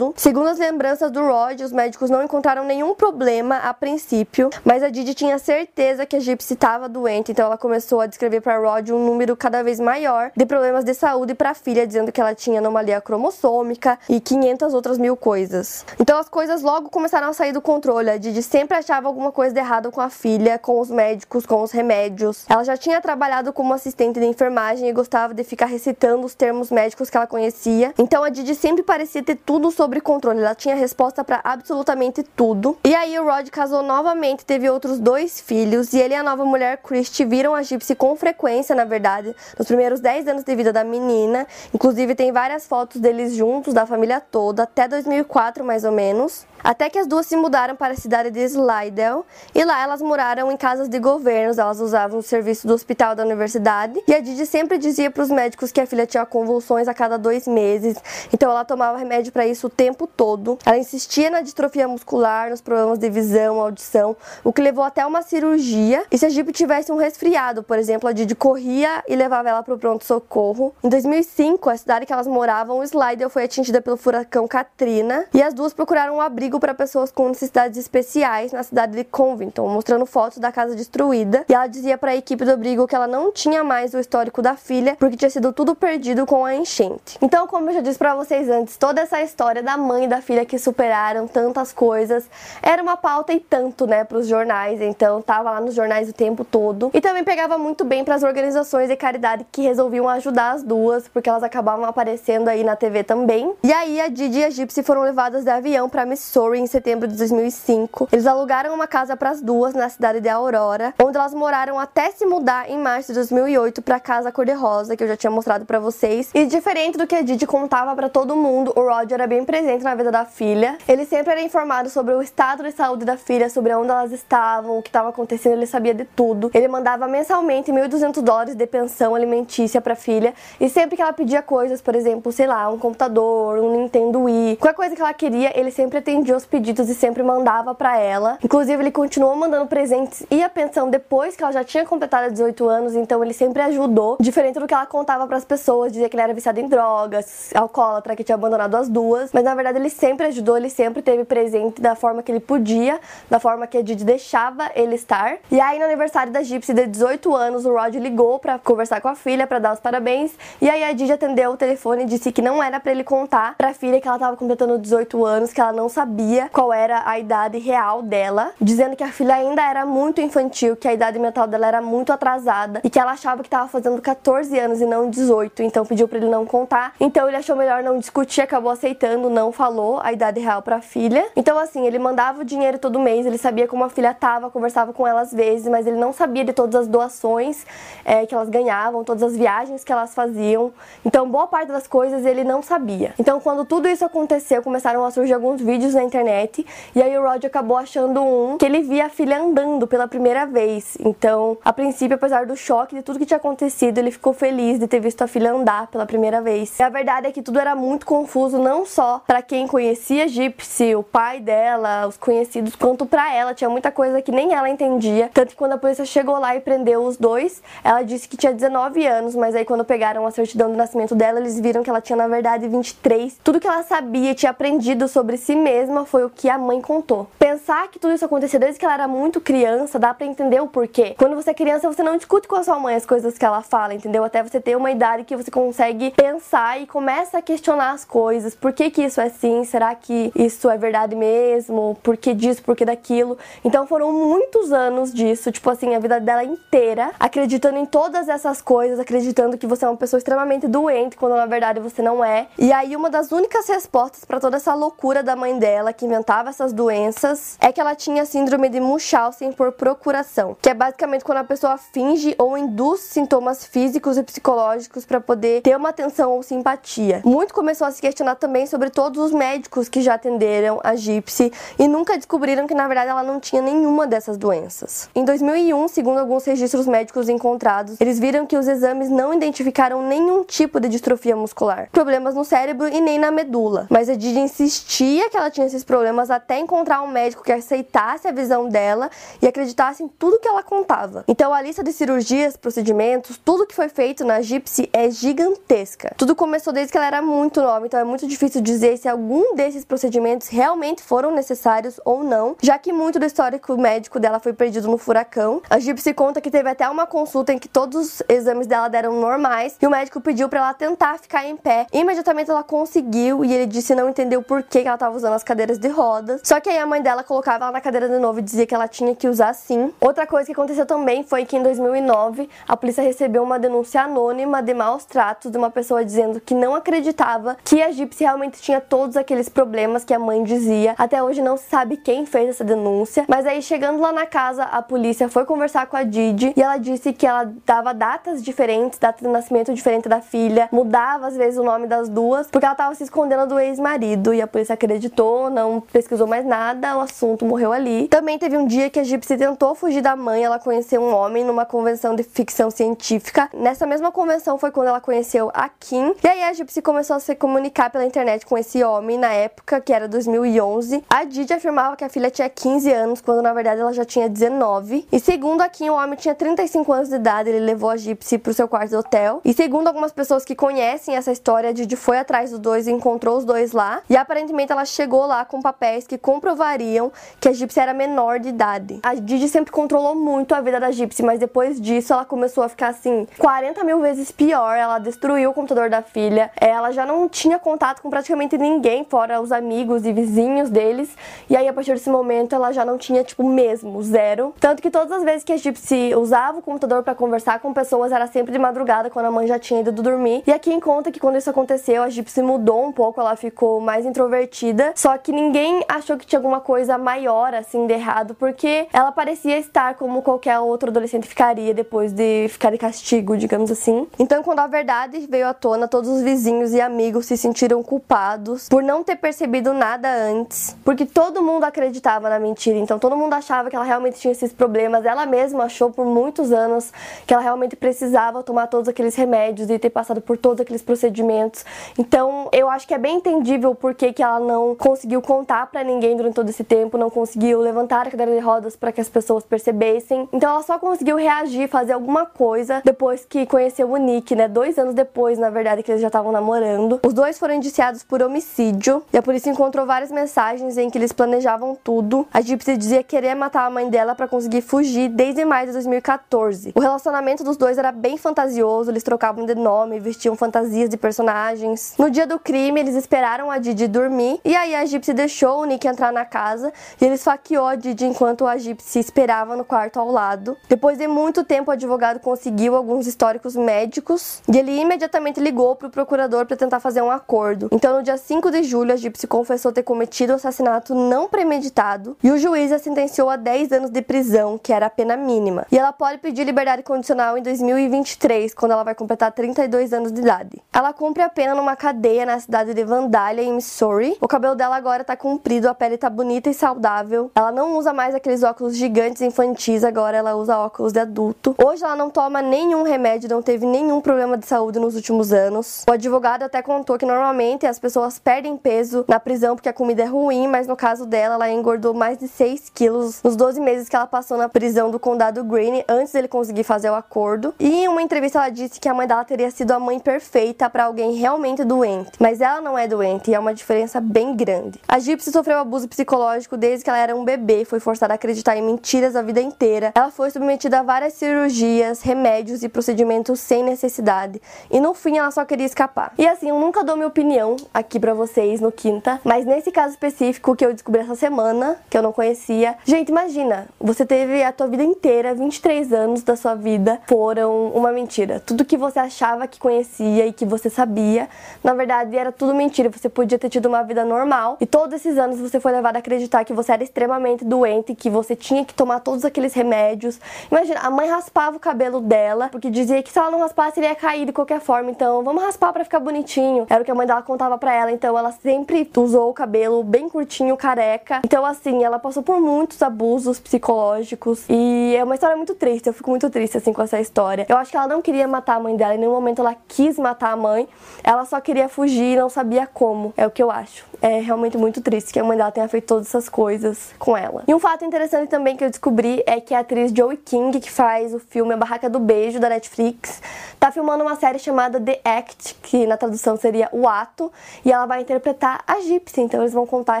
Segundo 0.16 0.48
as 0.48 0.58
lembranças 0.58 1.10
do 1.10 1.20
Rod, 1.20 1.60
os 1.60 1.70
médicos 1.70 2.08
não 2.08 2.22
encontraram 2.22 2.64
nenhum 2.64 2.94
problema 2.94 3.56
a 3.58 3.74
princípio, 3.74 4.48
mas 4.64 4.82
a 4.82 4.88
Didi 4.88 5.12
tinha 5.12 5.38
certeza 5.38 6.06
que 6.06 6.16
a 6.16 6.20
Gypsy 6.20 6.54
estava 6.54 6.88
doente, 6.88 7.32
então 7.32 7.44
ela 7.44 7.58
começou 7.58 8.00
a 8.00 8.06
descrever 8.06 8.40
para 8.40 8.58
Rod 8.58 8.90
um 8.90 9.04
número 9.04 9.36
cada 9.36 9.62
vez 9.62 9.78
maior 9.78 10.30
de 10.34 10.46
problemas 10.46 10.84
de 10.84 10.94
saúde 10.94 11.34
para 11.34 11.50
a 11.50 11.54
filha, 11.54 11.86
dizendo 11.86 12.10
que 12.10 12.20
ela 12.20 12.34
tinha 12.34 12.58
anomalia 12.58 13.00
cromossômica 13.00 13.98
e 14.08 14.18
500 14.18 14.72
outras 14.72 14.98
mil 14.98 15.16
coisas. 15.16 15.84
Então 16.00 16.18
as 16.18 16.28
coisas 16.28 16.62
logo 16.62 16.88
começaram 16.88 17.28
a 17.28 17.32
sair 17.32 17.52
do 17.52 17.60
controle. 17.60 18.08
A 18.08 18.16
Didi 18.16 18.42
sempre 18.42 18.76
achava 18.76 19.08
alguma 19.08 19.30
coisa 19.30 19.52
de 19.52 19.60
errado 19.60 19.90
com 19.90 20.00
a 20.00 20.08
filha, 20.08 20.58
com 20.58 20.80
os 20.80 20.90
médicos, 20.90 21.44
com 21.44 21.62
os 21.62 21.70
remédios. 21.70 22.44
Ela 22.48 22.64
já 22.64 22.76
tinha 22.76 23.00
trabalhado 23.00 23.52
como 23.52 23.74
assistente 23.74 24.18
de 24.18 24.26
enfermagem 24.26 24.88
e 24.88 24.92
gostava 24.92 25.34
de 25.34 25.44
ficar 25.44 25.66
recitando 25.66 26.24
os 26.24 26.34
termos 26.34 26.70
médicos 26.70 27.10
que 27.10 27.16
ela 27.16 27.26
conhecia. 27.26 27.92
Então 27.98 28.24
a 28.24 28.30
Didi 28.30 28.54
sempre 28.54 28.82
parecia 28.82 29.22
ter 29.22 29.36
tudo 29.36 29.55
sob 29.70 30.00
controle. 30.00 30.40
Ela 30.40 30.54
tinha 30.54 30.74
resposta 30.74 31.24
para 31.24 31.40
absolutamente 31.42 32.22
tudo. 32.22 32.76
E 32.84 32.94
aí 32.94 33.18
o 33.18 33.24
Rod 33.24 33.48
casou 33.50 33.82
novamente, 33.82 34.44
teve 34.44 34.68
outros 34.70 34.98
dois 34.98 35.40
filhos 35.40 35.92
e 35.92 35.98
ele 35.98 36.14
e 36.14 36.16
a 36.16 36.22
nova 36.22 36.44
mulher 36.44 36.78
Christy 36.78 37.24
viram 37.24 37.54
a 37.54 37.62
Gypsy 37.62 37.94
com 37.94 38.16
frequência 38.16 38.74
na 38.74 38.84
verdade, 38.84 39.34
nos 39.58 39.66
primeiros 39.66 40.00
10 40.00 40.28
anos 40.28 40.44
de 40.44 40.54
vida 40.54 40.72
da 40.72 40.84
menina. 40.84 41.46
Inclusive, 41.74 42.14
tem 42.14 42.32
várias 42.32 42.66
fotos 42.66 43.00
deles 43.00 43.34
juntos, 43.34 43.74
da 43.74 43.86
família 43.86 44.20
toda, 44.20 44.62
até 44.64 44.86
2004 44.86 45.64
mais 45.64 45.84
ou 45.84 45.92
menos. 45.92 46.46
Até 46.62 46.90
que 46.90 46.98
as 46.98 47.06
duas 47.06 47.26
se 47.26 47.36
mudaram 47.36 47.76
para 47.76 47.94
a 47.94 47.96
cidade 47.96 48.30
de 48.30 48.40
Slidell 48.40 49.24
e 49.54 49.64
lá 49.64 49.82
elas 49.82 50.02
moraram 50.02 50.50
em 50.50 50.56
casas 50.56 50.88
de 50.88 50.98
governos, 50.98 51.58
elas 51.58 51.80
usavam 51.80 52.18
o 52.18 52.22
serviço 52.22 52.66
do 52.66 52.74
hospital 52.74 53.14
da 53.14 53.24
universidade. 53.24 54.02
E 54.06 54.14
a 54.14 54.20
Didi 54.20 54.46
sempre 54.46 54.78
dizia 54.78 55.10
para 55.10 55.22
os 55.22 55.30
médicos 55.30 55.70
que 55.70 55.80
a 55.80 55.86
filha 55.86 56.06
tinha 56.06 56.24
convulsões 56.26 56.88
a 56.88 56.94
cada 56.94 57.16
dois 57.16 57.46
meses, 57.46 57.96
então 58.32 58.50
ela 58.50 58.64
tomava 58.64 58.98
remédio 58.98 59.32
para 59.32 59.46
isso 59.46 59.66
o 59.66 59.70
tempo 59.70 60.06
todo. 60.06 60.58
Ela 60.64 60.78
insistia 60.78 61.30
na 61.30 61.40
distrofia 61.40 61.86
muscular, 61.86 62.50
nos 62.50 62.60
problemas 62.60 62.98
de 62.98 63.10
visão, 63.10 63.60
audição, 63.60 64.16
o 64.42 64.52
que 64.52 64.60
levou 64.60 64.84
até 64.84 65.06
uma 65.06 65.22
cirurgia. 65.22 66.04
E 66.10 66.18
se 66.18 66.26
a 66.26 66.28
Didi 66.28 66.52
tivesse 66.52 66.90
um 66.90 66.96
resfriado, 66.96 67.62
por 67.62 67.78
exemplo, 67.78 68.08
a 68.08 68.12
Didi 68.12 68.34
corria 68.34 69.04
e 69.08 69.16
levava 69.16 69.48
ela 69.48 69.62
para 69.62 69.74
o 69.74 69.78
pronto-socorro. 69.78 70.74
Em 70.82 70.88
2005, 70.88 71.70
a 71.70 71.76
cidade 71.76 72.06
que 72.06 72.12
elas 72.12 72.26
moravam, 72.26 72.82
Slidell, 72.82 73.30
foi 73.30 73.44
atingida 73.44 73.80
pelo 73.80 73.96
furacão 73.96 74.46
Katrina 74.46 75.26
e 75.32 75.42
as 75.42 75.52
duas 75.52 75.72
procuraram 75.72 76.16
um 76.16 76.20
abrigo 76.20 76.45
abrigo 76.46 76.60
para 76.60 76.74
pessoas 76.74 77.10
com 77.10 77.28
necessidades 77.28 77.76
especiais 77.76 78.52
na 78.52 78.62
cidade 78.62 78.92
de 78.92 79.02
Covington, 79.02 79.68
mostrando 79.68 80.06
fotos 80.06 80.38
da 80.38 80.52
casa 80.52 80.76
destruída. 80.76 81.44
E 81.48 81.52
ela 81.54 81.66
dizia 81.66 81.98
para 81.98 82.12
a 82.12 82.16
equipe 82.16 82.44
do 82.44 82.52
abrigo 82.52 82.86
que 82.86 82.94
ela 82.94 83.08
não 83.08 83.32
tinha 83.32 83.64
mais 83.64 83.92
o 83.94 83.98
histórico 83.98 84.40
da 84.40 84.54
filha, 84.54 84.96
porque 84.96 85.16
tinha 85.16 85.28
sido 85.28 85.52
tudo 85.52 85.74
perdido 85.74 86.24
com 86.24 86.44
a 86.44 86.54
enchente. 86.54 87.18
Então, 87.20 87.48
como 87.48 87.70
eu 87.70 87.74
já 87.74 87.80
disse 87.80 87.98
para 87.98 88.14
vocês 88.14 88.48
antes, 88.48 88.76
toda 88.76 89.00
essa 89.00 89.20
história 89.20 89.60
da 89.60 89.76
mãe 89.76 90.04
e 90.04 90.08
da 90.08 90.22
filha 90.22 90.46
que 90.46 90.56
superaram 90.56 91.26
tantas 91.26 91.72
coisas 91.72 92.30
era 92.62 92.80
uma 92.80 92.96
pauta 92.96 93.32
e 93.32 93.40
tanto, 93.40 93.84
né, 93.84 94.04
para 94.04 94.18
os 94.18 94.28
jornais. 94.28 94.80
Então, 94.80 95.20
tava 95.20 95.50
lá 95.50 95.60
nos 95.60 95.74
jornais 95.74 96.08
o 96.08 96.12
tempo 96.12 96.44
todo. 96.44 96.92
E 96.94 97.00
também 97.00 97.24
pegava 97.24 97.58
muito 97.58 97.84
bem 97.84 98.04
para 98.04 98.14
as 98.14 98.22
organizações 98.22 98.88
de 98.88 98.94
caridade 98.94 99.44
que 99.50 99.62
resolviam 99.62 100.08
ajudar 100.08 100.52
as 100.52 100.62
duas, 100.62 101.08
porque 101.08 101.28
elas 101.28 101.42
acabavam 101.42 101.84
aparecendo 101.84 102.46
aí 102.46 102.62
na 102.62 102.76
TV 102.76 103.02
também. 103.02 103.52
E 103.64 103.72
aí 103.72 104.00
a 104.00 104.06
Didi 104.06 104.38
e 104.38 104.44
a 104.44 104.50
Gypsy 104.50 104.84
foram 104.84 105.02
levadas 105.02 105.42
de 105.42 105.50
avião 105.50 105.88
para 105.88 106.06
Em 106.36 106.66
setembro 106.66 107.08
de 107.08 107.16
2005. 107.16 108.08
Eles 108.12 108.26
alugaram 108.26 108.74
uma 108.74 108.86
casa 108.86 109.16
para 109.16 109.30
as 109.30 109.40
duas 109.40 109.72
na 109.72 109.88
cidade 109.88 110.20
de 110.20 110.28
Aurora, 110.28 110.92
onde 111.02 111.16
elas 111.16 111.32
moraram 111.32 111.78
até 111.78 112.10
se 112.10 112.26
mudar 112.26 112.68
em 112.68 112.78
março 112.78 113.08
de 113.08 113.14
2008 113.14 113.80
para 113.80 113.98
casa 113.98 114.30
cor-de-rosa, 114.30 114.94
que 114.94 115.02
eu 115.02 115.08
já 115.08 115.16
tinha 115.16 115.30
mostrado 115.30 115.64
para 115.64 115.78
vocês. 115.78 116.30
E 116.34 116.44
diferente 116.44 116.98
do 116.98 117.06
que 117.06 117.14
a 117.16 117.22
Didi 117.22 117.46
contava 117.46 117.96
para 117.96 118.10
todo 118.10 118.36
mundo, 118.36 118.70
o 118.76 118.80
Roger 118.82 119.14
era 119.14 119.26
bem 119.26 119.46
presente 119.46 119.82
na 119.82 119.94
vida 119.94 120.12
da 120.12 120.26
filha. 120.26 120.76
Ele 120.86 121.06
sempre 121.06 121.32
era 121.32 121.40
informado 121.40 121.88
sobre 121.88 122.12
o 122.12 122.20
estado 122.20 122.62
de 122.62 122.72
saúde 122.72 123.06
da 123.06 123.16
filha, 123.16 123.48
sobre 123.48 123.74
onde 123.74 123.90
elas 123.90 124.12
estavam, 124.12 124.78
o 124.78 124.82
que 124.82 124.90
estava 124.90 125.08
acontecendo, 125.08 125.54
ele 125.54 125.66
sabia 125.66 125.94
de 125.94 126.04
tudo. 126.04 126.50
Ele 126.52 126.68
mandava 126.68 127.08
mensalmente 127.08 127.72
1.200 127.72 128.20
dólares 128.20 128.54
de 128.54 128.66
pensão 128.66 129.14
alimentícia 129.14 129.80
para 129.80 129.94
a 129.94 129.96
filha, 129.96 130.34
e 130.60 130.68
sempre 130.68 130.96
que 130.96 131.02
ela 131.02 131.14
pedia 131.14 131.40
coisas, 131.40 131.80
por 131.80 131.94
exemplo, 131.94 132.30
sei 132.30 132.46
lá, 132.46 132.68
um 132.68 132.78
computador, 132.78 133.58
um 133.58 133.80
Nintendo 133.80 134.24
Wii, 134.24 134.56
qualquer 134.56 134.76
coisa 134.76 134.94
que 134.94 135.00
ela 135.00 135.14
queria, 135.14 135.58
ele 135.58 135.70
sempre 135.70 135.96
atendia 135.96 136.25
os 136.34 136.46
pedidos 136.46 136.88
e 136.88 136.94
sempre 136.94 137.22
mandava 137.22 137.74
para 137.74 137.98
ela. 137.98 138.38
Inclusive, 138.42 138.82
ele 138.82 138.90
continuou 138.90 139.36
mandando 139.36 139.66
presentes 139.66 140.24
e 140.30 140.42
a 140.42 140.48
pensão 140.48 140.88
depois 140.90 141.36
que 141.36 141.42
ela 141.42 141.52
já 141.52 141.64
tinha 141.64 141.84
completado 141.84 142.30
18 142.32 142.68
anos, 142.68 142.94
então 142.94 143.22
ele 143.22 143.32
sempre 143.32 143.62
ajudou, 143.62 144.16
diferente 144.20 144.58
do 144.58 144.66
que 144.66 144.74
ela 144.74 144.86
contava 144.86 145.26
para 145.26 145.36
as 145.36 145.44
pessoas, 145.44 145.92
dizia 145.92 146.08
que 146.08 146.16
ele 146.16 146.22
era 146.22 146.34
viciado 146.34 146.60
em 146.60 146.68
drogas, 146.68 147.50
alcoólatra, 147.54 148.16
que 148.16 148.24
tinha 148.24 148.34
abandonado 148.34 148.74
as 148.74 148.88
duas, 148.88 149.30
mas 149.32 149.44
na 149.44 149.54
verdade 149.54 149.78
ele 149.78 149.90
sempre 149.90 150.26
ajudou, 150.26 150.56
ele 150.56 150.70
sempre 150.70 151.02
teve 151.02 151.24
presente 151.24 151.80
da 151.80 151.94
forma 151.94 152.22
que 152.22 152.32
ele 152.32 152.40
podia, 152.40 153.00
da 153.30 153.38
forma 153.38 153.66
que 153.66 153.78
a 153.78 153.82
Didi 153.82 154.04
deixava 154.04 154.70
ele 154.74 154.94
estar. 154.94 155.38
E 155.50 155.60
aí 155.60 155.78
no 155.78 155.84
aniversário 155.84 156.32
da 156.32 156.42
Gypsy 156.42 156.74
de 156.74 156.86
18 156.86 157.34
anos, 157.34 157.66
o 157.66 157.72
Rod 157.72 157.94
ligou 157.94 158.38
para 158.38 158.58
conversar 158.58 159.00
com 159.00 159.08
a 159.08 159.14
filha, 159.14 159.46
para 159.46 159.58
dar 159.58 159.74
os 159.74 159.80
parabéns, 159.80 160.32
e 160.60 160.68
aí 160.68 160.84
a 160.84 160.92
Didi 160.92 161.12
atendeu 161.12 161.52
o 161.52 161.56
telefone 161.56 162.02
e 162.02 162.06
disse 162.06 162.32
que 162.32 162.42
não 162.42 162.62
era 162.62 162.80
para 162.80 162.92
ele 162.92 163.04
contar 163.04 163.54
para 163.56 163.68
a 163.68 163.74
filha 163.74 164.00
que 164.00 164.08
ela 164.08 164.16
estava 164.16 164.36
completando 164.36 164.78
18 164.78 165.24
anos, 165.24 165.52
que 165.52 165.60
ela 165.60 165.72
não 165.72 165.88
sabia 165.88 166.15
qual 166.52 166.72
era 166.72 167.02
a 167.04 167.18
idade 167.18 167.58
real 167.58 168.02
dela, 168.02 168.52
dizendo 168.60 168.96
que 168.96 169.04
a 169.04 169.08
filha 169.08 169.34
ainda 169.34 169.62
era 169.62 169.84
muito 169.84 170.20
infantil, 170.20 170.76
que 170.76 170.88
a 170.88 170.92
idade 170.92 171.18
mental 171.18 171.46
dela 171.46 171.66
era 171.66 171.80
muito 171.80 172.12
atrasada 172.12 172.80
e 172.82 172.90
que 172.90 172.98
ela 172.98 173.12
achava 173.12 173.42
que 173.42 173.48
estava 173.48 173.68
fazendo 173.68 174.00
14 174.00 174.58
anos 174.58 174.80
e 174.80 174.86
não 174.86 175.10
18, 175.10 175.62
então 175.62 175.84
pediu 175.84 176.08
para 176.08 176.18
ele 176.18 176.28
não 176.28 176.46
contar. 176.46 176.94
Então 176.98 177.28
ele 177.28 177.36
achou 177.36 177.54
melhor 177.56 177.82
não 177.82 177.98
discutir, 177.98 178.40
acabou 178.40 178.70
aceitando, 178.70 179.28
não 179.28 179.52
falou 179.52 180.00
a 180.02 180.12
idade 180.12 180.40
real 180.40 180.62
para 180.62 180.76
a 180.76 180.80
filha. 180.80 181.26
Então 181.36 181.58
assim, 181.58 181.86
ele 181.86 181.98
mandava 181.98 182.42
o 182.42 182.44
dinheiro 182.44 182.78
todo 182.78 182.98
mês, 182.98 183.26
ele 183.26 183.38
sabia 183.38 183.68
como 183.68 183.84
a 183.84 183.90
filha 183.90 184.14
tava, 184.14 184.50
conversava 184.50 184.92
com 184.92 185.06
ela 185.06 185.20
às 185.20 185.32
vezes, 185.32 185.68
mas 185.68 185.86
ele 185.86 185.96
não 185.96 186.12
sabia 186.12 186.44
de 186.44 186.52
todas 186.52 186.82
as 186.82 186.88
doações 186.88 187.66
é, 188.04 188.26
que 188.26 188.34
elas 188.34 188.48
ganhavam, 188.48 189.04
todas 189.04 189.22
as 189.22 189.36
viagens 189.36 189.84
que 189.84 189.92
elas 189.92 190.14
faziam. 190.14 190.72
Então 191.04 191.28
boa 191.28 191.46
parte 191.46 191.68
das 191.68 191.86
coisas 191.86 192.24
ele 192.24 192.44
não 192.44 192.62
sabia. 192.62 193.14
Então 193.18 193.40
quando 193.40 193.64
tudo 193.64 193.88
isso 193.88 194.04
aconteceu, 194.04 194.62
começaram 194.62 195.04
a 195.04 195.10
surgir 195.10 195.34
alguns 195.34 195.60
vídeos 195.60 195.94
na 195.94 196.05
internet 196.06 196.64
e 196.94 197.02
aí 197.02 197.16
o 197.18 197.22
Roger 197.22 197.46
acabou 197.46 197.76
achando 197.76 198.22
um 198.22 198.58
que 198.58 198.64
ele 198.64 198.82
via 198.82 199.06
a 199.06 199.08
filha 199.08 199.38
andando 199.40 199.86
pela 199.86 200.08
primeira 200.08 200.46
vez. 200.46 200.96
Então, 201.00 201.58
a 201.64 201.72
princípio, 201.72 202.14
apesar 202.14 202.46
do 202.46 202.56
choque 202.56 202.94
de 202.94 203.02
tudo 203.02 203.18
que 203.18 203.26
tinha 203.26 203.36
acontecido, 203.36 203.98
ele 203.98 204.10
ficou 204.10 204.32
feliz 204.32 204.78
de 204.78 204.86
ter 204.86 205.00
visto 205.00 205.22
a 205.22 205.26
filha 205.26 205.52
andar 205.52 205.88
pela 205.88 206.06
primeira 206.06 206.40
vez. 206.40 206.78
E 206.78 206.82
a 206.82 206.88
verdade 206.88 207.26
é 207.26 207.32
que 207.32 207.42
tudo 207.42 207.58
era 207.58 207.74
muito 207.74 208.06
confuso, 208.06 208.58
não 208.58 208.86
só 208.86 209.22
para 209.26 209.42
quem 209.42 209.66
conhecia 209.66 210.28
Gypsy, 210.28 210.94
o 210.94 211.02
pai 211.02 211.40
dela, 211.40 212.06
os 212.06 212.16
conhecidos, 212.16 212.74
quanto 212.76 213.06
para 213.06 213.34
ela. 213.34 213.54
Tinha 213.54 213.70
muita 213.70 213.90
coisa 213.90 214.22
que 214.22 214.32
nem 214.32 214.52
ela 214.52 214.68
entendia. 214.68 215.30
Tanto 215.32 215.50
que 215.50 215.56
quando 215.56 215.72
a 215.72 215.78
polícia 215.78 216.04
chegou 216.04 216.38
lá 216.38 216.56
e 216.56 216.60
prendeu 216.60 217.04
os 217.04 217.16
dois, 217.16 217.62
ela 217.82 218.02
disse 218.02 218.28
que 218.28 218.36
tinha 218.36 218.52
19 218.52 219.06
anos, 219.06 219.34
mas 219.34 219.54
aí 219.54 219.64
quando 219.64 219.84
pegaram 219.84 220.26
a 220.26 220.30
certidão 220.30 220.70
do 220.70 220.76
nascimento 220.76 221.14
dela, 221.14 221.38
eles 221.40 221.58
viram 221.60 221.82
que 221.82 221.90
ela 221.90 222.00
tinha 222.00 222.16
na 222.16 222.28
verdade 222.28 222.68
23. 222.68 223.38
Tudo 223.42 223.60
que 223.60 223.66
ela 223.66 223.82
sabia 223.82 224.34
tinha 224.34 224.50
aprendido 224.50 225.08
sobre 225.08 225.36
si 225.36 225.54
mesma 225.54 225.95
foi 226.04 226.24
o 226.24 226.30
que 226.30 226.48
a 226.48 226.58
mãe 226.58 226.80
contou. 226.80 227.28
Pensar 227.38 227.88
que 227.88 227.98
tudo 227.98 228.14
isso 228.14 228.24
aconteceu 228.24 228.60
desde 228.60 228.78
que 228.78 228.84
ela 228.84 228.94
era 228.94 229.08
muito 229.08 229.40
criança, 229.40 229.98
dá 229.98 230.12
para 230.12 230.26
entender 230.26 230.60
o 230.60 230.66
porquê. 230.66 231.14
Quando 231.18 231.36
você 231.36 231.50
é 231.50 231.54
criança, 231.54 231.90
você 231.90 232.02
não 232.02 232.16
discute 232.16 232.48
com 232.48 232.56
a 232.56 232.64
sua 232.64 232.78
mãe 232.78 232.96
as 232.96 233.06
coisas 233.06 233.38
que 233.38 233.44
ela 233.44 233.62
fala, 233.62 233.94
entendeu? 233.94 234.24
Até 234.24 234.42
você 234.42 234.60
ter 234.60 234.76
uma 234.76 234.90
idade 234.90 235.24
que 235.24 235.36
você 235.36 235.50
consegue 235.50 236.10
pensar 236.10 236.80
e 236.80 236.86
começa 236.86 237.38
a 237.38 237.42
questionar 237.42 237.92
as 237.92 238.04
coisas. 238.04 238.54
Por 238.54 238.72
que 238.72 238.90
que 238.90 239.02
isso 239.02 239.20
é 239.20 239.26
assim? 239.26 239.64
Será 239.64 239.94
que 239.94 240.32
isso 240.34 240.68
é 240.68 240.76
verdade 240.76 241.14
mesmo? 241.14 241.96
Por 242.02 242.16
que 242.16 242.34
disso? 242.34 242.62
Por 242.62 242.76
que 242.76 242.84
daquilo? 242.84 243.38
Então 243.64 243.86
foram 243.86 244.12
muitos 244.12 244.72
anos 244.72 245.12
disso, 245.12 245.52
tipo 245.52 245.70
assim, 245.70 245.94
a 245.94 245.98
vida 245.98 246.20
dela 246.20 246.44
inteira, 246.44 247.12
acreditando 247.18 247.78
em 247.78 247.86
todas 247.86 248.28
essas 248.28 248.60
coisas, 248.60 248.98
acreditando 248.98 249.56
que 249.56 249.66
você 249.66 249.84
é 249.84 249.88
uma 249.88 249.96
pessoa 249.96 250.18
extremamente 250.18 250.66
doente, 250.66 251.16
quando 251.16 251.36
na 251.36 251.46
verdade 251.46 251.80
você 251.80 252.02
não 252.02 252.24
é. 252.24 252.48
E 252.58 252.72
aí 252.72 252.96
uma 252.96 253.10
das 253.10 253.30
únicas 253.30 253.68
respostas 253.68 254.24
para 254.24 254.40
toda 254.40 254.56
essa 254.56 254.74
loucura 254.74 255.22
da 255.22 255.36
mãe 255.36 255.58
dela, 255.58 255.85
que 255.92 256.04
inventava 256.04 256.50
essas 256.50 256.72
doenças, 256.72 257.56
é 257.60 257.72
que 257.72 257.80
ela 257.80 257.94
tinha 257.94 258.24
síndrome 258.24 258.68
de 258.68 258.80
Munchausen 258.80 259.52
por 259.52 259.72
procuração, 259.72 260.56
que 260.60 260.68
é 260.68 260.74
basicamente 260.74 261.24
quando 261.24 261.38
a 261.38 261.44
pessoa 261.44 261.76
finge 261.76 262.34
ou 262.38 262.56
induz 262.56 263.00
sintomas 263.00 263.64
físicos 263.64 264.16
e 264.16 264.22
psicológicos 264.22 265.04
para 265.04 265.20
poder 265.20 265.62
ter 265.62 265.76
uma 265.76 265.90
atenção 265.90 266.32
ou 266.32 266.42
simpatia. 266.42 267.22
Muito 267.24 267.54
começou 267.54 267.86
a 267.86 267.90
se 267.90 268.00
questionar 268.00 268.36
também 268.36 268.66
sobre 268.66 268.90
todos 268.90 269.22
os 269.22 269.32
médicos 269.32 269.88
que 269.88 270.00
já 270.00 270.14
atenderam 270.14 270.80
a 270.82 270.94
Gypsy 270.94 271.52
e 271.78 271.88
nunca 271.88 272.16
descobriram 272.16 272.66
que 272.66 272.74
na 272.74 272.86
verdade 272.86 273.10
ela 273.10 273.22
não 273.22 273.40
tinha 273.40 273.62
nenhuma 273.62 274.06
dessas 274.06 274.36
doenças. 274.36 275.08
Em 275.14 275.24
2001, 275.24 275.88
segundo 275.88 276.18
alguns 276.18 276.44
registros 276.44 276.86
médicos 276.86 277.28
encontrados, 277.28 278.00
eles 278.00 278.18
viram 278.18 278.46
que 278.46 278.56
os 278.56 278.68
exames 278.68 279.10
não 279.10 279.32
identificaram 279.34 280.06
nenhum 280.06 280.44
tipo 280.44 280.80
de 280.80 280.88
distrofia 280.88 281.36
muscular, 281.36 281.88
problemas 281.92 282.34
no 282.34 282.44
cérebro 282.44 282.88
e 282.88 283.00
nem 283.00 283.18
na 283.18 283.30
medula. 283.30 283.86
Mas 283.90 284.08
a 284.08 284.14
Didi 284.14 284.38
insistia 284.38 285.28
que 285.30 285.36
ela 285.36 285.50
tinha 285.50 285.66
esses 285.76 285.84
problemas 285.84 286.30
até 286.30 286.58
encontrar 286.58 287.02
um 287.02 287.08
médico 287.08 287.42
que 287.42 287.52
aceitasse 287.52 288.26
a 288.26 288.32
visão 288.32 288.68
dela 288.68 289.10
e 289.40 289.46
acreditasse 289.46 290.02
em 290.02 290.08
tudo 290.08 290.38
que 290.38 290.48
ela 290.48 290.62
contava. 290.62 291.24
Então 291.28 291.52
a 291.52 291.60
lista 291.60 291.84
de 291.84 291.92
cirurgias, 291.92 292.56
procedimentos, 292.56 293.36
tudo 293.36 293.66
que 293.66 293.74
foi 293.74 293.88
feito 293.88 294.24
na 294.24 294.40
Gypsy 294.40 294.88
é 294.92 295.10
gigantesca. 295.10 296.14
Tudo 296.16 296.34
começou 296.34 296.72
desde 296.72 296.92
que 296.92 296.98
ela 296.98 297.06
era 297.06 297.22
muito 297.22 297.60
nova, 297.60 297.86
então 297.86 298.00
é 298.00 298.04
muito 298.04 298.26
difícil 298.26 298.60
dizer 298.60 298.96
se 298.96 299.08
algum 299.08 299.54
desses 299.54 299.84
procedimentos 299.84 300.48
realmente 300.48 301.02
foram 301.02 301.32
necessários 301.32 302.00
ou 302.04 302.24
não, 302.24 302.56
já 302.62 302.78
que 302.78 302.92
muito 302.92 303.18
do 303.18 303.26
histórico 303.26 303.76
médico 303.76 304.18
dela 304.18 304.40
foi 304.40 304.52
perdido 304.52 304.88
no 304.88 304.98
furacão. 304.98 305.60
A 305.68 305.78
Gypsy 305.78 306.14
conta 306.14 306.40
que 306.40 306.50
teve 306.50 306.68
até 306.68 306.88
uma 306.88 307.06
consulta 307.06 307.52
em 307.52 307.58
que 307.58 307.68
todos 307.68 307.96
os 307.96 308.22
exames 308.28 308.66
dela 308.66 308.88
deram 308.88 309.20
normais 309.20 309.76
e 309.80 309.86
o 309.86 309.90
médico 309.90 310.20
pediu 310.20 310.48
para 310.48 310.60
ela 310.60 310.74
tentar 310.74 311.18
ficar 311.18 311.44
em 311.44 311.56
pé. 311.56 311.86
Imediatamente 311.92 312.50
ela 312.50 312.62
conseguiu 312.62 313.44
e 313.44 313.52
ele 313.52 313.66
disse 313.66 313.94
não 313.94 314.08
entendeu 314.08 314.42
por 314.42 314.62
que 314.62 314.78
ela 314.78 314.94
estava 314.94 315.16
usando 315.16 315.34
as 315.34 315.42
cadeiras 315.42 315.65
de 315.74 315.88
rodas. 315.88 316.40
Só 316.44 316.60
que 316.60 316.70
aí 316.70 316.78
a 316.78 316.86
mãe 316.86 317.02
dela 317.02 317.22
colocava 317.22 317.64
ela 317.64 317.72
na 317.72 317.80
cadeira 317.80 318.08
de 318.08 318.18
novo 318.18 318.38
e 318.38 318.42
dizia 318.42 318.66
que 318.66 318.74
ela 318.74 318.88
tinha 318.88 319.14
que 319.14 319.28
usar 319.28 319.52
sim. 319.52 319.92
Outra 320.00 320.26
coisa 320.26 320.46
que 320.46 320.52
aconteceu 320.52 320.86
também 320.86 321.24
foi 321.24 321.44
que 321.44 321.56
em 321.56 321.62
2009 321.62 322.48
a 322.68 322.76
polícia 322.76 323.02
recebeu 323.02 323.42
uma 323.42 323.58
denúncia 323.58 324.02
anônima 324.02 324.62
de 324.62 324.72
maus 324.72 325.04
tratos 325.04 325.50
de 325.50 325.58
uma 325.58 325.70
pessoa 325.70 326.04
dizendo 326.04 326.40
que 326.40 326.54
não 326.54 326.74
acreditava 326.74 327.56
que 327.64 327.82
a 327.82 327.90
Gypsy 327.90 328.24
realmente 328.24 328.60
tinha 328.60 328.80
todos 328.80 329.16
aqueles 329.16 329.48
problemas 329.48 330.04
que 330.04 330.14
a 330.14 330.18
mãe 330.18 330.42
dizia. 330.44 330.94
Até 330.96 331.22
hoje 331.22 331.42
não 331.42 331.56
se 331.56 331.64
sabe 331.64 331.96
quem 331.96 332.24
fez 332.24 332.50
essa 332.50 332.64
denúncia, 332.64 333.24
mas 333.28 333.46
aí 333.46 333.60
chegando 333.60 334.00
lá 334.00 334.12
na 334.12 334.26
casa, 334.26 334.64
a 334.64 334.80
polícia 334.82 335.28
foi 335.28 335.44
conversar 335.44 335.86
com 335.86 335.96
a 335.96 336.02
Didi 336.02 336.52
e 336.56 336.62
ela 336.62 336.76
disse 336.76 337.12
que 337.12 337.26
ela 337.26 337.52
dava 337.64 337.92
datas 337.92 338.42
diferentes, 338.42 338.98
data 338.98 339.24
de 339.24 339.30
nascimento 339.30 339.72
diferente 339.74 340.08
da 340.08 340.20
filha, 340.20 340.68
mudava 340.70 341.26
às 341.26 341.36
vezes 341.36 341.58
o 341.58 341.64
nome 341.64 341.86
das 341.86 342.08
duas, 342.08 342.46
porque 342.48 342.64
ela 342.64 342.74
estava 342.74 342.94
se 342.94 343.04
escondendo 343.04 343.46
do 343.46 343.58
ex-marido 343.58 344.34
e 344.34 344.40
a 344.40 344.46
polícia 344.46 344.74
acreditou, 344.74 345.45
não 345.50 345.80
pesquisou 345.80 346.26
mais 346.26 346.44
nada, 346.44 346.96
o 346.96 347.00
assunto 347.00 347.44
morreu 347.44 347.72
ali. 347.72 348.08
Também 348.08 348.38
teve 348.38 348.56
um 348.56 348.66
dia 348.66 348.90
que 348.90 349.00
a 349.00 349.04
Gypsy 349.04 349.36
tentou 349.36 349.74
fugir 349.74 350.00
da 350.00 350.16
mãe, 350.16 350.44
ela 350.44 350.58
conheceu 350.58 351.00
um 351.02 351.14
homem 351.14 351.44
numa 351.44 351.64
convenção 351.64 352.14
de 352.14 352.22
ficção 352.22 352.70
científica. 352.70 353.48
Nessa 353.54 353.86
mesma 353.86 354.10
convenção 354.12 354.58
foi 354.58 354.70
quando 354.70 354.88
ela 354.88 355.00
conheceu 355.00 355.50
a 355.54 355.68
Kim. 355.68 356.14
E 356.22 356.28
aí 356.28 356.42
a 356.42 356.52
Gypsy 356.52 356.82
começou 356.82 357.16
a 357.16 357.20
se 357.20 357.34
comunicar 357.34 357.90
pela 357.90 358.04
internet 358.04 358.46
com 358.46 358.56
esse 358.56 358.82
homem 358.82 359.18
na 359.18 359.32
época, 359.32 359.80
que 359.80 359.92
era 359.92 360.08
2011. 360.08 361.04
A 361.08 361.24
Didi 361.24 361.52
afirmava 361.52 361.96
que 361.96 362.04
a 362.04 362.08
filha 362.08 362.30
tinha 362.30 362.48
15 362.48 362.92
anos, 362.92 363.20
quando 363.20 363.42
na 363.42 363.52
verdade 363.52 363.80
ela 363.80 363.92
já 363.92 364.04
tinha 364.04 364.28
19. 364.28 365.06
E 365.10 365.20
segundo 365.20 365.60
a 365.60 365.68
Kim, 365.68 365.88
o 365.88 365.94
homem 365.94 366.16
tinha 366.16 366.34
35 366.34 366.92
anos 366.92 367.08
de 367.08 367.16
idade, 367.16 367.50
ele 367.50 367.60
levou 367.60 367.90
a 367.90 367.96
Gypsy 367.96 368.38
pro 368.38 368.54
seu 368.54 368.68
quarto 368.68 368.90
de 368.90 368.96
hotel. 368.96 369.40
E 369.44 369.52
segundo 369.52 369.88
algumas 369.88 370.12
pessoas 370.12 370.44
que 370.44 370.54
conhecem 370.54 371.16
essa 371.16 371.32
história, 371.32 371.70
a 371.70 371.72
Didi 371.72 371.96
foi 371.96 372.18
atrás 372.18 372.50
dos 372.50 372.58
dois 372.58 372.86
e 372.86 372.92
encontrou 372.92 373.36
os 373.36 373.44
dois 373.44 373.72
lá. 373.72 374.02
E 374.08 374.16
aparentemente 374.16 374.72
ela 374.72 374.84
chegou 374.84 375.26
lá 375.26 375.35
lá 375.36 375.44
com 375.44 375.60
papéis 375.60 376.06
que 376.06 376.16
comprovariam 376.16 377.12
que 377.38 377.48
a 377.48 377.52
Gypsy 377.52 377.78
era 377.78 377.92
menor 377.92 378.40
de 378.40 378.48
idade. 378.48 379.00
A 379.02 379.14
Didi 379.14 379.48
sempre 379.48 379.70
controlou 379.70 380.14
muito 380.14 380.54
a 380.54 380.60
vida 380.60 380.80
da 380.80 380.90
Gypsy, 380.90 381.22
mas 381.22 381.38
depois 381.38 381.80
disso 381.80 382.12
ela 382.12 382.24
começou 382.24 382.64
a 382.64 382.68
ficar 382.68 382.88
assim 382.88 383.26
40 383.38 383.84
mil 383.84 384.00
vezes 384.00 384.30
pior. 384.30 384.76
Ela 384.76 384.98
destruiu 384.98 385.50
o 385.50 385.54
computador 385.54 385.90
da 385.90 386.02
filha, 386.02 386.50
ela 386.56 386.90
já 386.90 387.04
não 387.04 387.28
tinha 387.28 387.58
contato 387.58 388.00
com 388.00 388.08
praticamente 388.08 388.56
ninguém, 388.56 389.04
fora 389.04 389.40
os 389.40 389.52
amigos 389.52 390.06
e 390.06 390.12
vizinhos 390.12 390.70
deles. 390.70 391.14
E 391.50 391.56
aí, 391.56 391.68
a 391.68 391.72
partir 391.72 391.92
desse 391.92 392.10
momento, 392.10 392.54
ela 392.54 392.72
já 392.72 392.84
não 392.84 392.96
tinha, 392.96 393.22
tipo, 393.22 393.44
mesmo, 393.44 394.02
zero. 394.02 394.54
Tanto 394.58 394.80
que 394.80 394.90
todas 394.90 395.12
as 395.12 395.24
vezes 395.24 395.44
que 395.44 395.52
a 395.52 395.56
Gypsy 395.56 396.14
usava 396.14 396.58
o 396.58 396.62
computador 396.62 397.02
para 397.02 397.14
conversar 397.14 397.60
com 397.60 397.72
pessoas, 397.72 398.12
era 398.12 398.26
sempre 398.26 398.52
de 398.52 398.58
madrugada, 398.58 399.10
quando 399.10 399.26
a 399.26 399.30
mãe 399.30 399.46
já 399.46 399.58
tinha 399.58 399.80
ido 399.80 399.92
dormir. 399.92 400.42
E 400.46 400.52
aqui 400.52 400.72
em 400.72 400.80
conta 400.80 401.10
que 401.10 401.20
quando 401.20 401.36
isso 401.36 401.50
aconteceu, 401.50 402.02
a 402.02 402.08
Gypsy 402.08 402.42
mudou 402.42 402.84
um 402.84 402.92
pouco, 402.92 403.20
ela 403.20 403.36
ficou 403.36 403.80
mais 403.80 404.06
introvertida. 404.06 404.92
Só 404.94 405.16
que 405.18 405.25
ninguém 405.32 405.84
achou 405.88 406.16
que 406.16 406.26
tinha 406.26 406.38
alguma 406.38 406.60
coisa 406.60 406.98
maior, 406.98 407.54
assim, 407.54 407.86
de 407.86 407.92
errado, 407.92 408.34
porque 408.34 408.86
ela 408.92 409.12
parecia 409.12 409.58
estar 409.58 409.94
como 409.94 410.22
qualquer 410.22 410.58
outro 410.58 410.90
adolescente 410.90 411.26
ficaria 411.26 411.74
depois 411.74 412.12
de 412.12 412.46
ficar 412.48 412.70
de 412.70 412.78
castigo, 412.78 413.36
digamos 413.36 413.70
assim. 413.70 414.06
Então, 414.18 414.42
quando 414.42 414.60
a 414.60 414.66
verdade 414.66 415.26
veio 415.28 415.46
à 415.48 415.54
tona, 415.54 415.88
todos 415.88 416.08
os 416.08 416.22
vizinhos 416.22 416.72
e 416.72 416.80
amigos 416.80 417.26
se 417.26 417.36
sentiram 417.36 417.82
culpados 417.82 418.68
por 418.68 418.82
não 418.82 419.02
ter 419.02 419.16
percebido 419.16 419.72
nada 419.72 420.08
antes, 420.08 420.76
porque 420.84 421.06
todo 421.06 421.42
mundo 421.42 421.64
acreditava 421.64 422.28
na 422.28 422.38
mentira, 422.38 422.78
então 422.78 422.98
todo 422.98 423.16
mundo 423.16 423.34
achava 423.34 423.70
que 423.70 423.76
ela 423.76 423.84
realmente 423.84 424.18
tinha 424.18 424.32
esses 424.32 424.52
problemas. 424.52 425.04
Ela 425.04 425.26
mesma 425.26 425.64
achou 425.64 425.90
por 425.90 426.06
muitos 426.06 426.52
anos 426.52 426.92
que 427.26 427.32
ela 427.32 427.42
realmente 427.42 427.76
precisava 427.76 428.42
tomar 428.42 428.66
todos 428.66 428.88
aqueles 428.88 429.14
remédios 429.14 429.70
e 429.70 429.78
ter 429.78 429.90
passado 429.90 430.20
por 430.20 430.36
todos 430.36 430.60
aqueles 430.60 430.82
procedimentos. 430.82 431.64
Então, 431.98 432.48
eu 432.52 432.68
acho 432.68 432.86
que 432.86 432.94
é 432.94 432.98
bem 432.98 433.16
entendível 433.16 433.74
por 433.74 433.94
que, 433.94 434.12
que 434.12 434.22
ela 434.22 434.40
não 434.40 434.74
conseguiu 434.74 435.15
contar 435.22 435.66
para 435.66 435.82
ninguém 435.82 436.16
durante 436.16 436.34
todo 436.34 436.48
esse 436.48 436.64
tempo, 436.64 436.98
não 436.98 437.10
conseguiu 437.10 437.60
levantar 437.60 438.06
a 438.06 438.10
cadeira 438.10 438.32
de 438.32 438.40
rodas 438.40 438.76
para 438.76 438.92
que 438.92 439.00
as 439.00 439.08
pessoas 439.08 439.44
percebessem. 439.44 440.28
Então, 440.32 440.50
ela 440.50 440.62
só 440.62 440.78
conseguiu 440.78 441.16
reagir, 441.16 441.68
fazer 441.68 441.92
alguma 441.92 442.26
coisa 442.26 442.82
depois 442.84 443.24
que 443.24 443.46
conheceu 443.46 443.90
o 443.90 443.96
Nick, 443.96 444.34
né? 444.34 444.48
Dois 444.48 444.78
anos 444.78 444.94
depois, 444.94 445.38
na 445.38 445.50
verdade, 445.50 445.82
que 445.82 445.90
eles 445.90 446.00
já 446.00 446.08
estavam 446.08 446.32
namorando. 446.32 447.00
Os 447.04 447.12
dois 447.12 447.38
foram 447.38 447.54
indiciados 447.54 448.02
por 448.02 448.22
homicídio 448.22 449.02
e 449.12 449.18
a 449.18 449.22
polícia 449.22 449.50
encontrou 449.50 449.86
várias 449.86 450.10
mensagens 450.10 450.76
em 450.78 450.90
que 450.90 450.98
eles 450.98 451.12
planejavam 451.12 451.76
tudo. 451.82 452.26
A 452.32 452.40
Gypsy 452.40 452.76
dizia 452.76 453.02
querer 453.02 453.34
matar 453.34 453.66
a 453.66 453.70
mãe 453.70 453.88
dela 453.88 454.14
para 454.14 454.28
conseguir 454.28 454.60
fugir 454.60 455.08
desde 455.08 455.44
maio 455.44 455.66
de 455.66 455.72
2014. 455.72 456.72
O 456.74 456.80
relacionamento 456.80 457.42
dos 457.42 457.56
dois 457.56 457.78
era 457.78 457.92
bem 457.92 458.16
fantasioso, 458.16 458.90
eles 458.90 459.02
trocavam 459.02 459.44
de 459.44 459.54
nome, 459.54 459.98
vestiam 459.98 460.36
fantasias 460.36 460.88
de 460.88 460.96
personagens. 460.96 461.94
No 461.98 462.10
dia 462.10 462.26
do 462.26 462.38
crime, 462.38 462.80
eles 462.80 462.94
esperaram 462.94 463.50
a 463.50 463.58
Didi 463.58 463.88
dormir 463.88 464.40
e 464.44 464.54
aí 464.54 464.74
a 464.74 464.84
Gypsy 464.84 465.05
deixou 465.12 465.60
o 465.60 465.64
Nick 465.64 465.86
entrar 465.86 466.12
na 466.12 466.24
casa 466.24 466.72
e 467.00 467.04
ele 467.04 467.14
esfaqueou 467.14 467.66
a 467.66 467.74
Didi 467.74 468.06
enquanto 468.06 468.46
a 468.46 468.56
Gypsy 468.56 468.98
esperava 468.98 469.56
no 469.56 469.64
quarto 469.64 469.98
ao 469.98 470.10
lado. 470.10 470.56
Depois 470.68 470.98
de 470.98 471.06
muito 471.06 471.44
tempo, 471.44 471.70
o 471.70 471.74
advogado 471.74 472.20
conseguiu 472.20 472.76
alguns 472.76 473.06
históricos 473.06 473.56
médicos 473.56 474.42
e 474.52 474.58
ele 474.58 474.72
imediatamente 474.80 475.40
ligou 475.40 475.76
para 475.76 475.88
o 475.88 475.90
procurador 475.90 476.46
para 476.46 476.56
tentar 476.56 476.80
fazer 476.80 477.02
um 477.02 477.10
acordo. 477.10 477.68
Então, 477.72 477.96
no 477.96 478.02
dia 478.02 478.16
5 478.16 478.50
de 478.50 478.62
julho, 478.62 478.92
a 478.92 478.96
Gypsy 478.96 479.26
confessou 479.26 479.72
ter 479.72 479.82
cometido 479.82 480.32
o 480.32 480.36
assassinato 480.36 480.94
não 480.94 481.28
premeditado 481.28 482.16
e 482.22 482.30
o 482.30 482.38
juiz 482.38 482.72
a 482.72 482.78
sentenciou 482.78 483.28
a 483.28 483.36
10 483.36 483.72
anos 483.72 483.90
de 483.90 484.02
prisão, 484.02 484.58
que 484.58 484.72
era 484.72 484.86
a 484.86 484.90
pena 484.90 485.16
mínima. 485.16 485.66
E 485.70 485.78
ela 485.78 485.92
pode 485.92 486.18
pedir 486.18 486.44
liberdade 486.44 486.82
condicional 486.82 487.36
em 487.36 487.42
2023, 487.42 488.54
quando 488.54 488.72
ela 488.72 488.84
vai 488.84 488.94
completar 488.94 489.32
32 489.32 489.92
anos 489.92 490.12
de 490.12 490.20
idade. 490.20 490.62
Ela 490.72 490.92
cumpre 490.92 491.22
a 491.22 491.28
pena 491.28 491.54
numa 491.54 491.76
cadeia 491.76 492.24
na 492.24 492.38
cidade 492.38 492.74
de 492.74 492.84
Vandalia, 492.84 493.42
em 493.42 493.52
Missouri. 493.52 494.16
O 494.20 494.28
cabelo 494.28 494.54
dela 494.54 494.76
agora 494.76 494.95
tá 495.04 495.16
comprido, 495.16 495.68
a 495.68 495.74
pele 495.74 495.96
tá 495.96 496.08
bonita 496.10 496.50
e 496.50 496.54
saudável. 496.54 497.30
Ela 497.34 497.52
não 497.52 497.76
usa 497.76 497.92
mais 497.92 498.14
aqueles 498.14 498.42
óculos 498.42 498.76
gigantes 498.76 499.22
infantis, 499.22 499.84
agora 499.84 500.16
ela 500.16 500.36
usa 500.36 500.58
óculos 500.58 500.92
de 500.92 501.00
adulto. 501.00 501.54
Hoje 501.62 501.84
ela 501.84 501.96
não 501.96 502.10
toma 502.10 502.42
nenhum 502.42 502.82
remédio, 502.82 503.28
não 503.28 503.42
teve 503.42 503.66
nenhum 503.66 504.00
problema 504.00 504.36
de 504.36 504.46
saúde 504.46 504.78
nos 504.78 504.94
últimos 504.94 505.32
anos. 505.32 505.84
O 505.88 505.92
advogado 505.92 506.42
até 506.42 506.62
contou 506.62 506.98
que 506.98 507.06
normalmente 507.06 507.66
as 507.66 507.78
pessoas 507.78 508.18
perdem 508.18 508.56
peso 508.56 509.04
na 509.08 509.20
prisão 509.20 509.54
porque 509.54 509.68
a 509.68 509.72
comida 509.72 510.02
é 510.02 510.06
ruim, 510.06 510.46
mas 510.48 510.66
no 510.66 510.76
caso 510.76 511.06
dela, 511.06 511.34
ela 511.34 511.50
engordou 511.50 511.94
mais 511.94 512.18
de 512.18 512.28
6 512.28 512.70
quilos 512.74 513.22
nos 513.22 513.36
12 513.36 513.60
meses 513.60 513.88
que 513.88 513.96
ela 513.96 514.06
passou 514.06 514.36
na 514.36 514.48
prisão 514.48 514.90
do 514.90 514.98
condado 514.98 515.44
Greene 515.44 515.84
antes 515.88 516.12
dele 516.12 516.28
conseguir 516.28 516.64
fazer 516.64 516.90
o 516.90 516.94
acordo. 516.94 517.54
E 517.58 517.84
em 517.84 517.88
uma 517.88 518.02
entrevista 518.02 518.38
ela 518.38 518.48
disse 518.48 518.80
que 518.80 518.88
a 518.88 518.94
mãe 518.94 519.06
dela 519.06 519.24
teria 519.24 519.50
sido 519.50 519.72
a 519.72 519.78
mãe 519.78 519.98
perfeita 519.98 520.68
para 520.68 520.84
alguém 520.84 521.12
realmente 521.14 521.64
doente, 521.64 522.12
mas 522.18 522.40
ela 522.40 522.60
não 522.60 522.78
é 522.78 522.86
doente 522.86 523.30
e 523.30 523.34
é 523.34 523.38
uma 523.38 523.54
diferença 523.54 524.00
bem 524.00 524.34
grande. 524.34 524.80
A 524.88 525.00
Gypsy 525.00 525.32
sofreu 525.32 525.58
abuso 525.58 525.88
psicológico 525.88 526.56
desde 526.56 526.84
que 526.84 526.88
ela 526.88 526.98
era 526.98 527.14
um 527.14 527.24
bebê, 527.24 527.64
foi 527.64 527.80
forçada 527.80 528.14
a 528.14 528.16
acreditar 528.16 528.56
em 528.56 528.62
mentiras 528.62 529.16
a 529.16 529.20
vida 529.20 529.40
inteira. 529.40 529.92
Ela 529.96 530.12
foi 530.12 530.30
submetida 530.30 530.78
a 530.78 530.82
várias 530.84 531.14
cirurgias, 531.14 532.02
remédios 532.02 532.62
e 532.62 532.68
procedimentos 532.68 533.40
sem 533.40 533.64
necessidade. 533.64 534.40
E 534.70 534.78
no 534.78 534.94
fim 534.94 535.18
ela 535.18 535.32
só 535.32 535.44
queria 535.44 535.66
escapar. 535.66 536.12
E 536.16 536.24
assim, 536.26 536.50
eu 536.50 536.60
nunca 536.60 536.84
dou 536.84 536.94
minha 536.94 537.08
opinião 537.08 537.56
aqui 537.74 537.98
para 537.98 538.14
vocês 538.14 538.60
no 538.60 538.70
Quinta, 538.70 539.20
mas 539.24 539.44
nesse 539.44 539.72
caso 539.72 539.90
específico 539.90 540.54
que 540.54 540.64
eu 540.64 540.72
descobri 540.72 541.00
essa 541.00 541.16
semana, 541.16 541.76
que 541.90 541.98
eu 541.98 542.02
não 542.02 542.12
conhecia. 542.12 542.76
Gente, 542.84 543.08
imagina, 543.08 543.66
você 543.80 544.06
teve 544.06 544.44
a 544.44 544.52
tua 544.52 544.68
vida 544.68 544.84
inteira, 544.84 545.34
23 545.34 545.92
anos 545.92 546.22
da 546.22 546.36
sua 546.36 546.54
vida 546.54 547.00
foram 547.08 547.72
uma 547.74 547.90
mentira. 547.90 548.38
Tudo 548.38 548.64
que 548.64 548.76
você 548.76 549.00
achava 549.00 549.48
que 549.48 549.58
conhecia 549.58 550.28
e 550.28 550.32
que 550.32 550.46
você 550.46 550.70
sabia, 550.70 551.28
na 551.62 551.74
verdade 551.74 552.16
era 552.16 552.30
tudo 552.30 552.54
mentira. 552.54 552.88
Você 552.88 553.08
podia 553.08 553.36
ter 553.36 553.48
tido 553.48 553.66
uma 553.66 553.82
vida 553.82 554.04
normal 554.04 554.56
e 554.60 554.75
todos 554.76 554.96
esses 554.96 555.16
anos 555.16 555.40
você 555.40 555.58
foi 555.58 555.72
levado 555.72 555.96
a 555.96 556.00
acreditar 556.00 556.44
que 556.44 556.52
você 556.52 556.70
era 556.70 556.84
extremamente 556.84 557.42
doente, 557.46 557.94
que 557.94 558.10
você 558.10 558.36
tinha 558.36 558.62
que 558.62 558.74
tomar 558.74 559.00
todos 559.00 559.24
aqueles 559.24 559.54
remédios. 559.54 560.20
Imagina, 560.50 560.80
a 560.80 560.90
mãe 560.90 561.08
raspava 561.08 561.56
o 561.56 561.58
cabelo 561.58 561.98
dela, 561.98 562.50
porque 562.50 562.68
dizia 562.68 563.02
que 563.02 563.10
se 563.10 563.18
ela 563.18 563.30
não 563.30 563.38
raspasse 563.38 563.80
ele 563.80 563.86
ia 563.86 563.94
cair 563.94 564.26
de 564.26 564.32
qualquer 564.32 564.60
forma. 564.60 564.90
Então, 564.90 565.24
vamos 565.24 565.42
raspar 565.42 565.72
para 565.72 565.82
ficar 565.82 565.98
bonitinho. 565.98 566.66
Era 566.68 566.82
o 566.82 566.84
que 566.84 566.90
a 566.90 566.94
mãe 566.94 567.06
dela 567.06 567.22
contava 567.22 567.56
para 567.56 567.72
ela. 567.72 567.90
Então, 567.90 568.18
ela 568.18 568.32
sempre 568.32 568.86
usou 568.98 569.30
o 569.30 569.32
cabelo 569.32 569.82
bem 569.82 570.10
curtinho, 570.10 570.54
careca. 570.58 571.22
Então, 571.24 571.46
assim, 571.46 571.82
ela 571.82 571.98
passou 571.98 572.22
por 572.22 572.38
muitos 572.38 572.82
abusos 572.82 573.40
psicológicos 573.40 574.44
e 574.46 574.94
é 574.94 575.02
uma 575.02 575.14
história 575.14 575.38
muito 575.38 575.54
triste. 575.54 575.86
Eu 575.86 575.94
fico 575.94 576.10
muito 576.10 576.28
triste 576.28 576.58
assim 576.58 576.74
com 576.74 576.82
essa 576.82 577.00
história. 577.00 577.46
Eu 577.48 577.56
acho 577.56 577.70
que 577.70 577.78
ela 577.78 577.88
não 577.88 578.02
queria 578.02 578.28
matar 578.28 578.56
a 578.56 578.60
mãe 578.60 578.76
dela, 578.76 578.94
em 578.94 578.98
nenhum 578.98 579.12
momento 579.12 579.40
ela 579.40 579.56
quis 579.66 579.98
matar 579.98 580.32
a 580.32 580.36
mãe. 580.36 580.68
Ela 581.02 581.24
só 581.24 581.40
queria 581.40 581.66
fugir 581.66 582.18
não 582.18 582.28
sabia 582.28 582.66
como. 582.66 583.14
É 583.16 583.26
o 583.26 583.30
que 583.30 583.42
eu 583.42 583.50
acho. 583.50 583.86
É 584.02 584.20
realmente 584.20 584.55
muito 584.56 584.80
triste 584.80 585.12
que 585.12 585.18
a 585.18 585.24
mãe 585.24 585.36
dela 585.36 585.50
tenha 585.50 585.68
feito 585.68 585.86
todas 585.86 586.06
essas 586.06 586.28
coisas 586.28 586.94
com 586.98 587.16
ela. 587.16 587.44
E 587.46 587.54
um 587.54 587.58
fato 587.58 587.84
interessante 587.84 588.28
também 588.28 588.56
que 588.56 588.64
eu 588.64 588.70
descobri 588.70 589.22
é 589.26 589.40
que 589.40 589.54
a 589.54 589.60
atriz 589.60 589.92
Joey 589.94 590.16
King, 590.16 590.58
que 590.60 590.70
faz 590.70 591.14
o 591.14 591.18
filme 591.18 591.54
A 591.54 591.56
Barraca 591.56 591.88
do 591.88 591.98
Beijo 591.98 592.40
da 592.40 592.48
Netflix, 592.48 593.20
tá 593.58 593.70
filmando 593.70 594.02
uma 594.02 594.16
série 594.16 594.38
chamada 594.38 594.80
The 594.80 595.00
Act, 595.04 595.56
que 595.62 595.86
na 595.86 595.96
tradução 595.96 596.36
seria 596.36 596.68
O 596.72 596.88
Ato, 596.88 597.32
e 597.64 597.72
ela 597.72 597.86
vai 597.86 598.00
interpretar 598.00 598.62
a 598.66 598.80
Gypsy. 598.80 599.20
Então 599.20 599.40
eles 599.40 599.52
vão 599.52 599.66
contar 599.66 599.94
a 599.94 600.00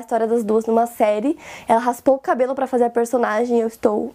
história 0.00 0.26
das 0.26 0.44
duas 0.44 0.66
numa 0.66 0.86
série. 0.86 1.38
Ela 1.68 1.80
raspou 1.80 2.14
o 2.14 2.18
cabelo 2.18 2.54
para 2.54 2.66
fazer 2.66 2.84
a 2.84 2.90
personagem 2.90 3.60
eu 3.60 3.68
estou 3.68 4.14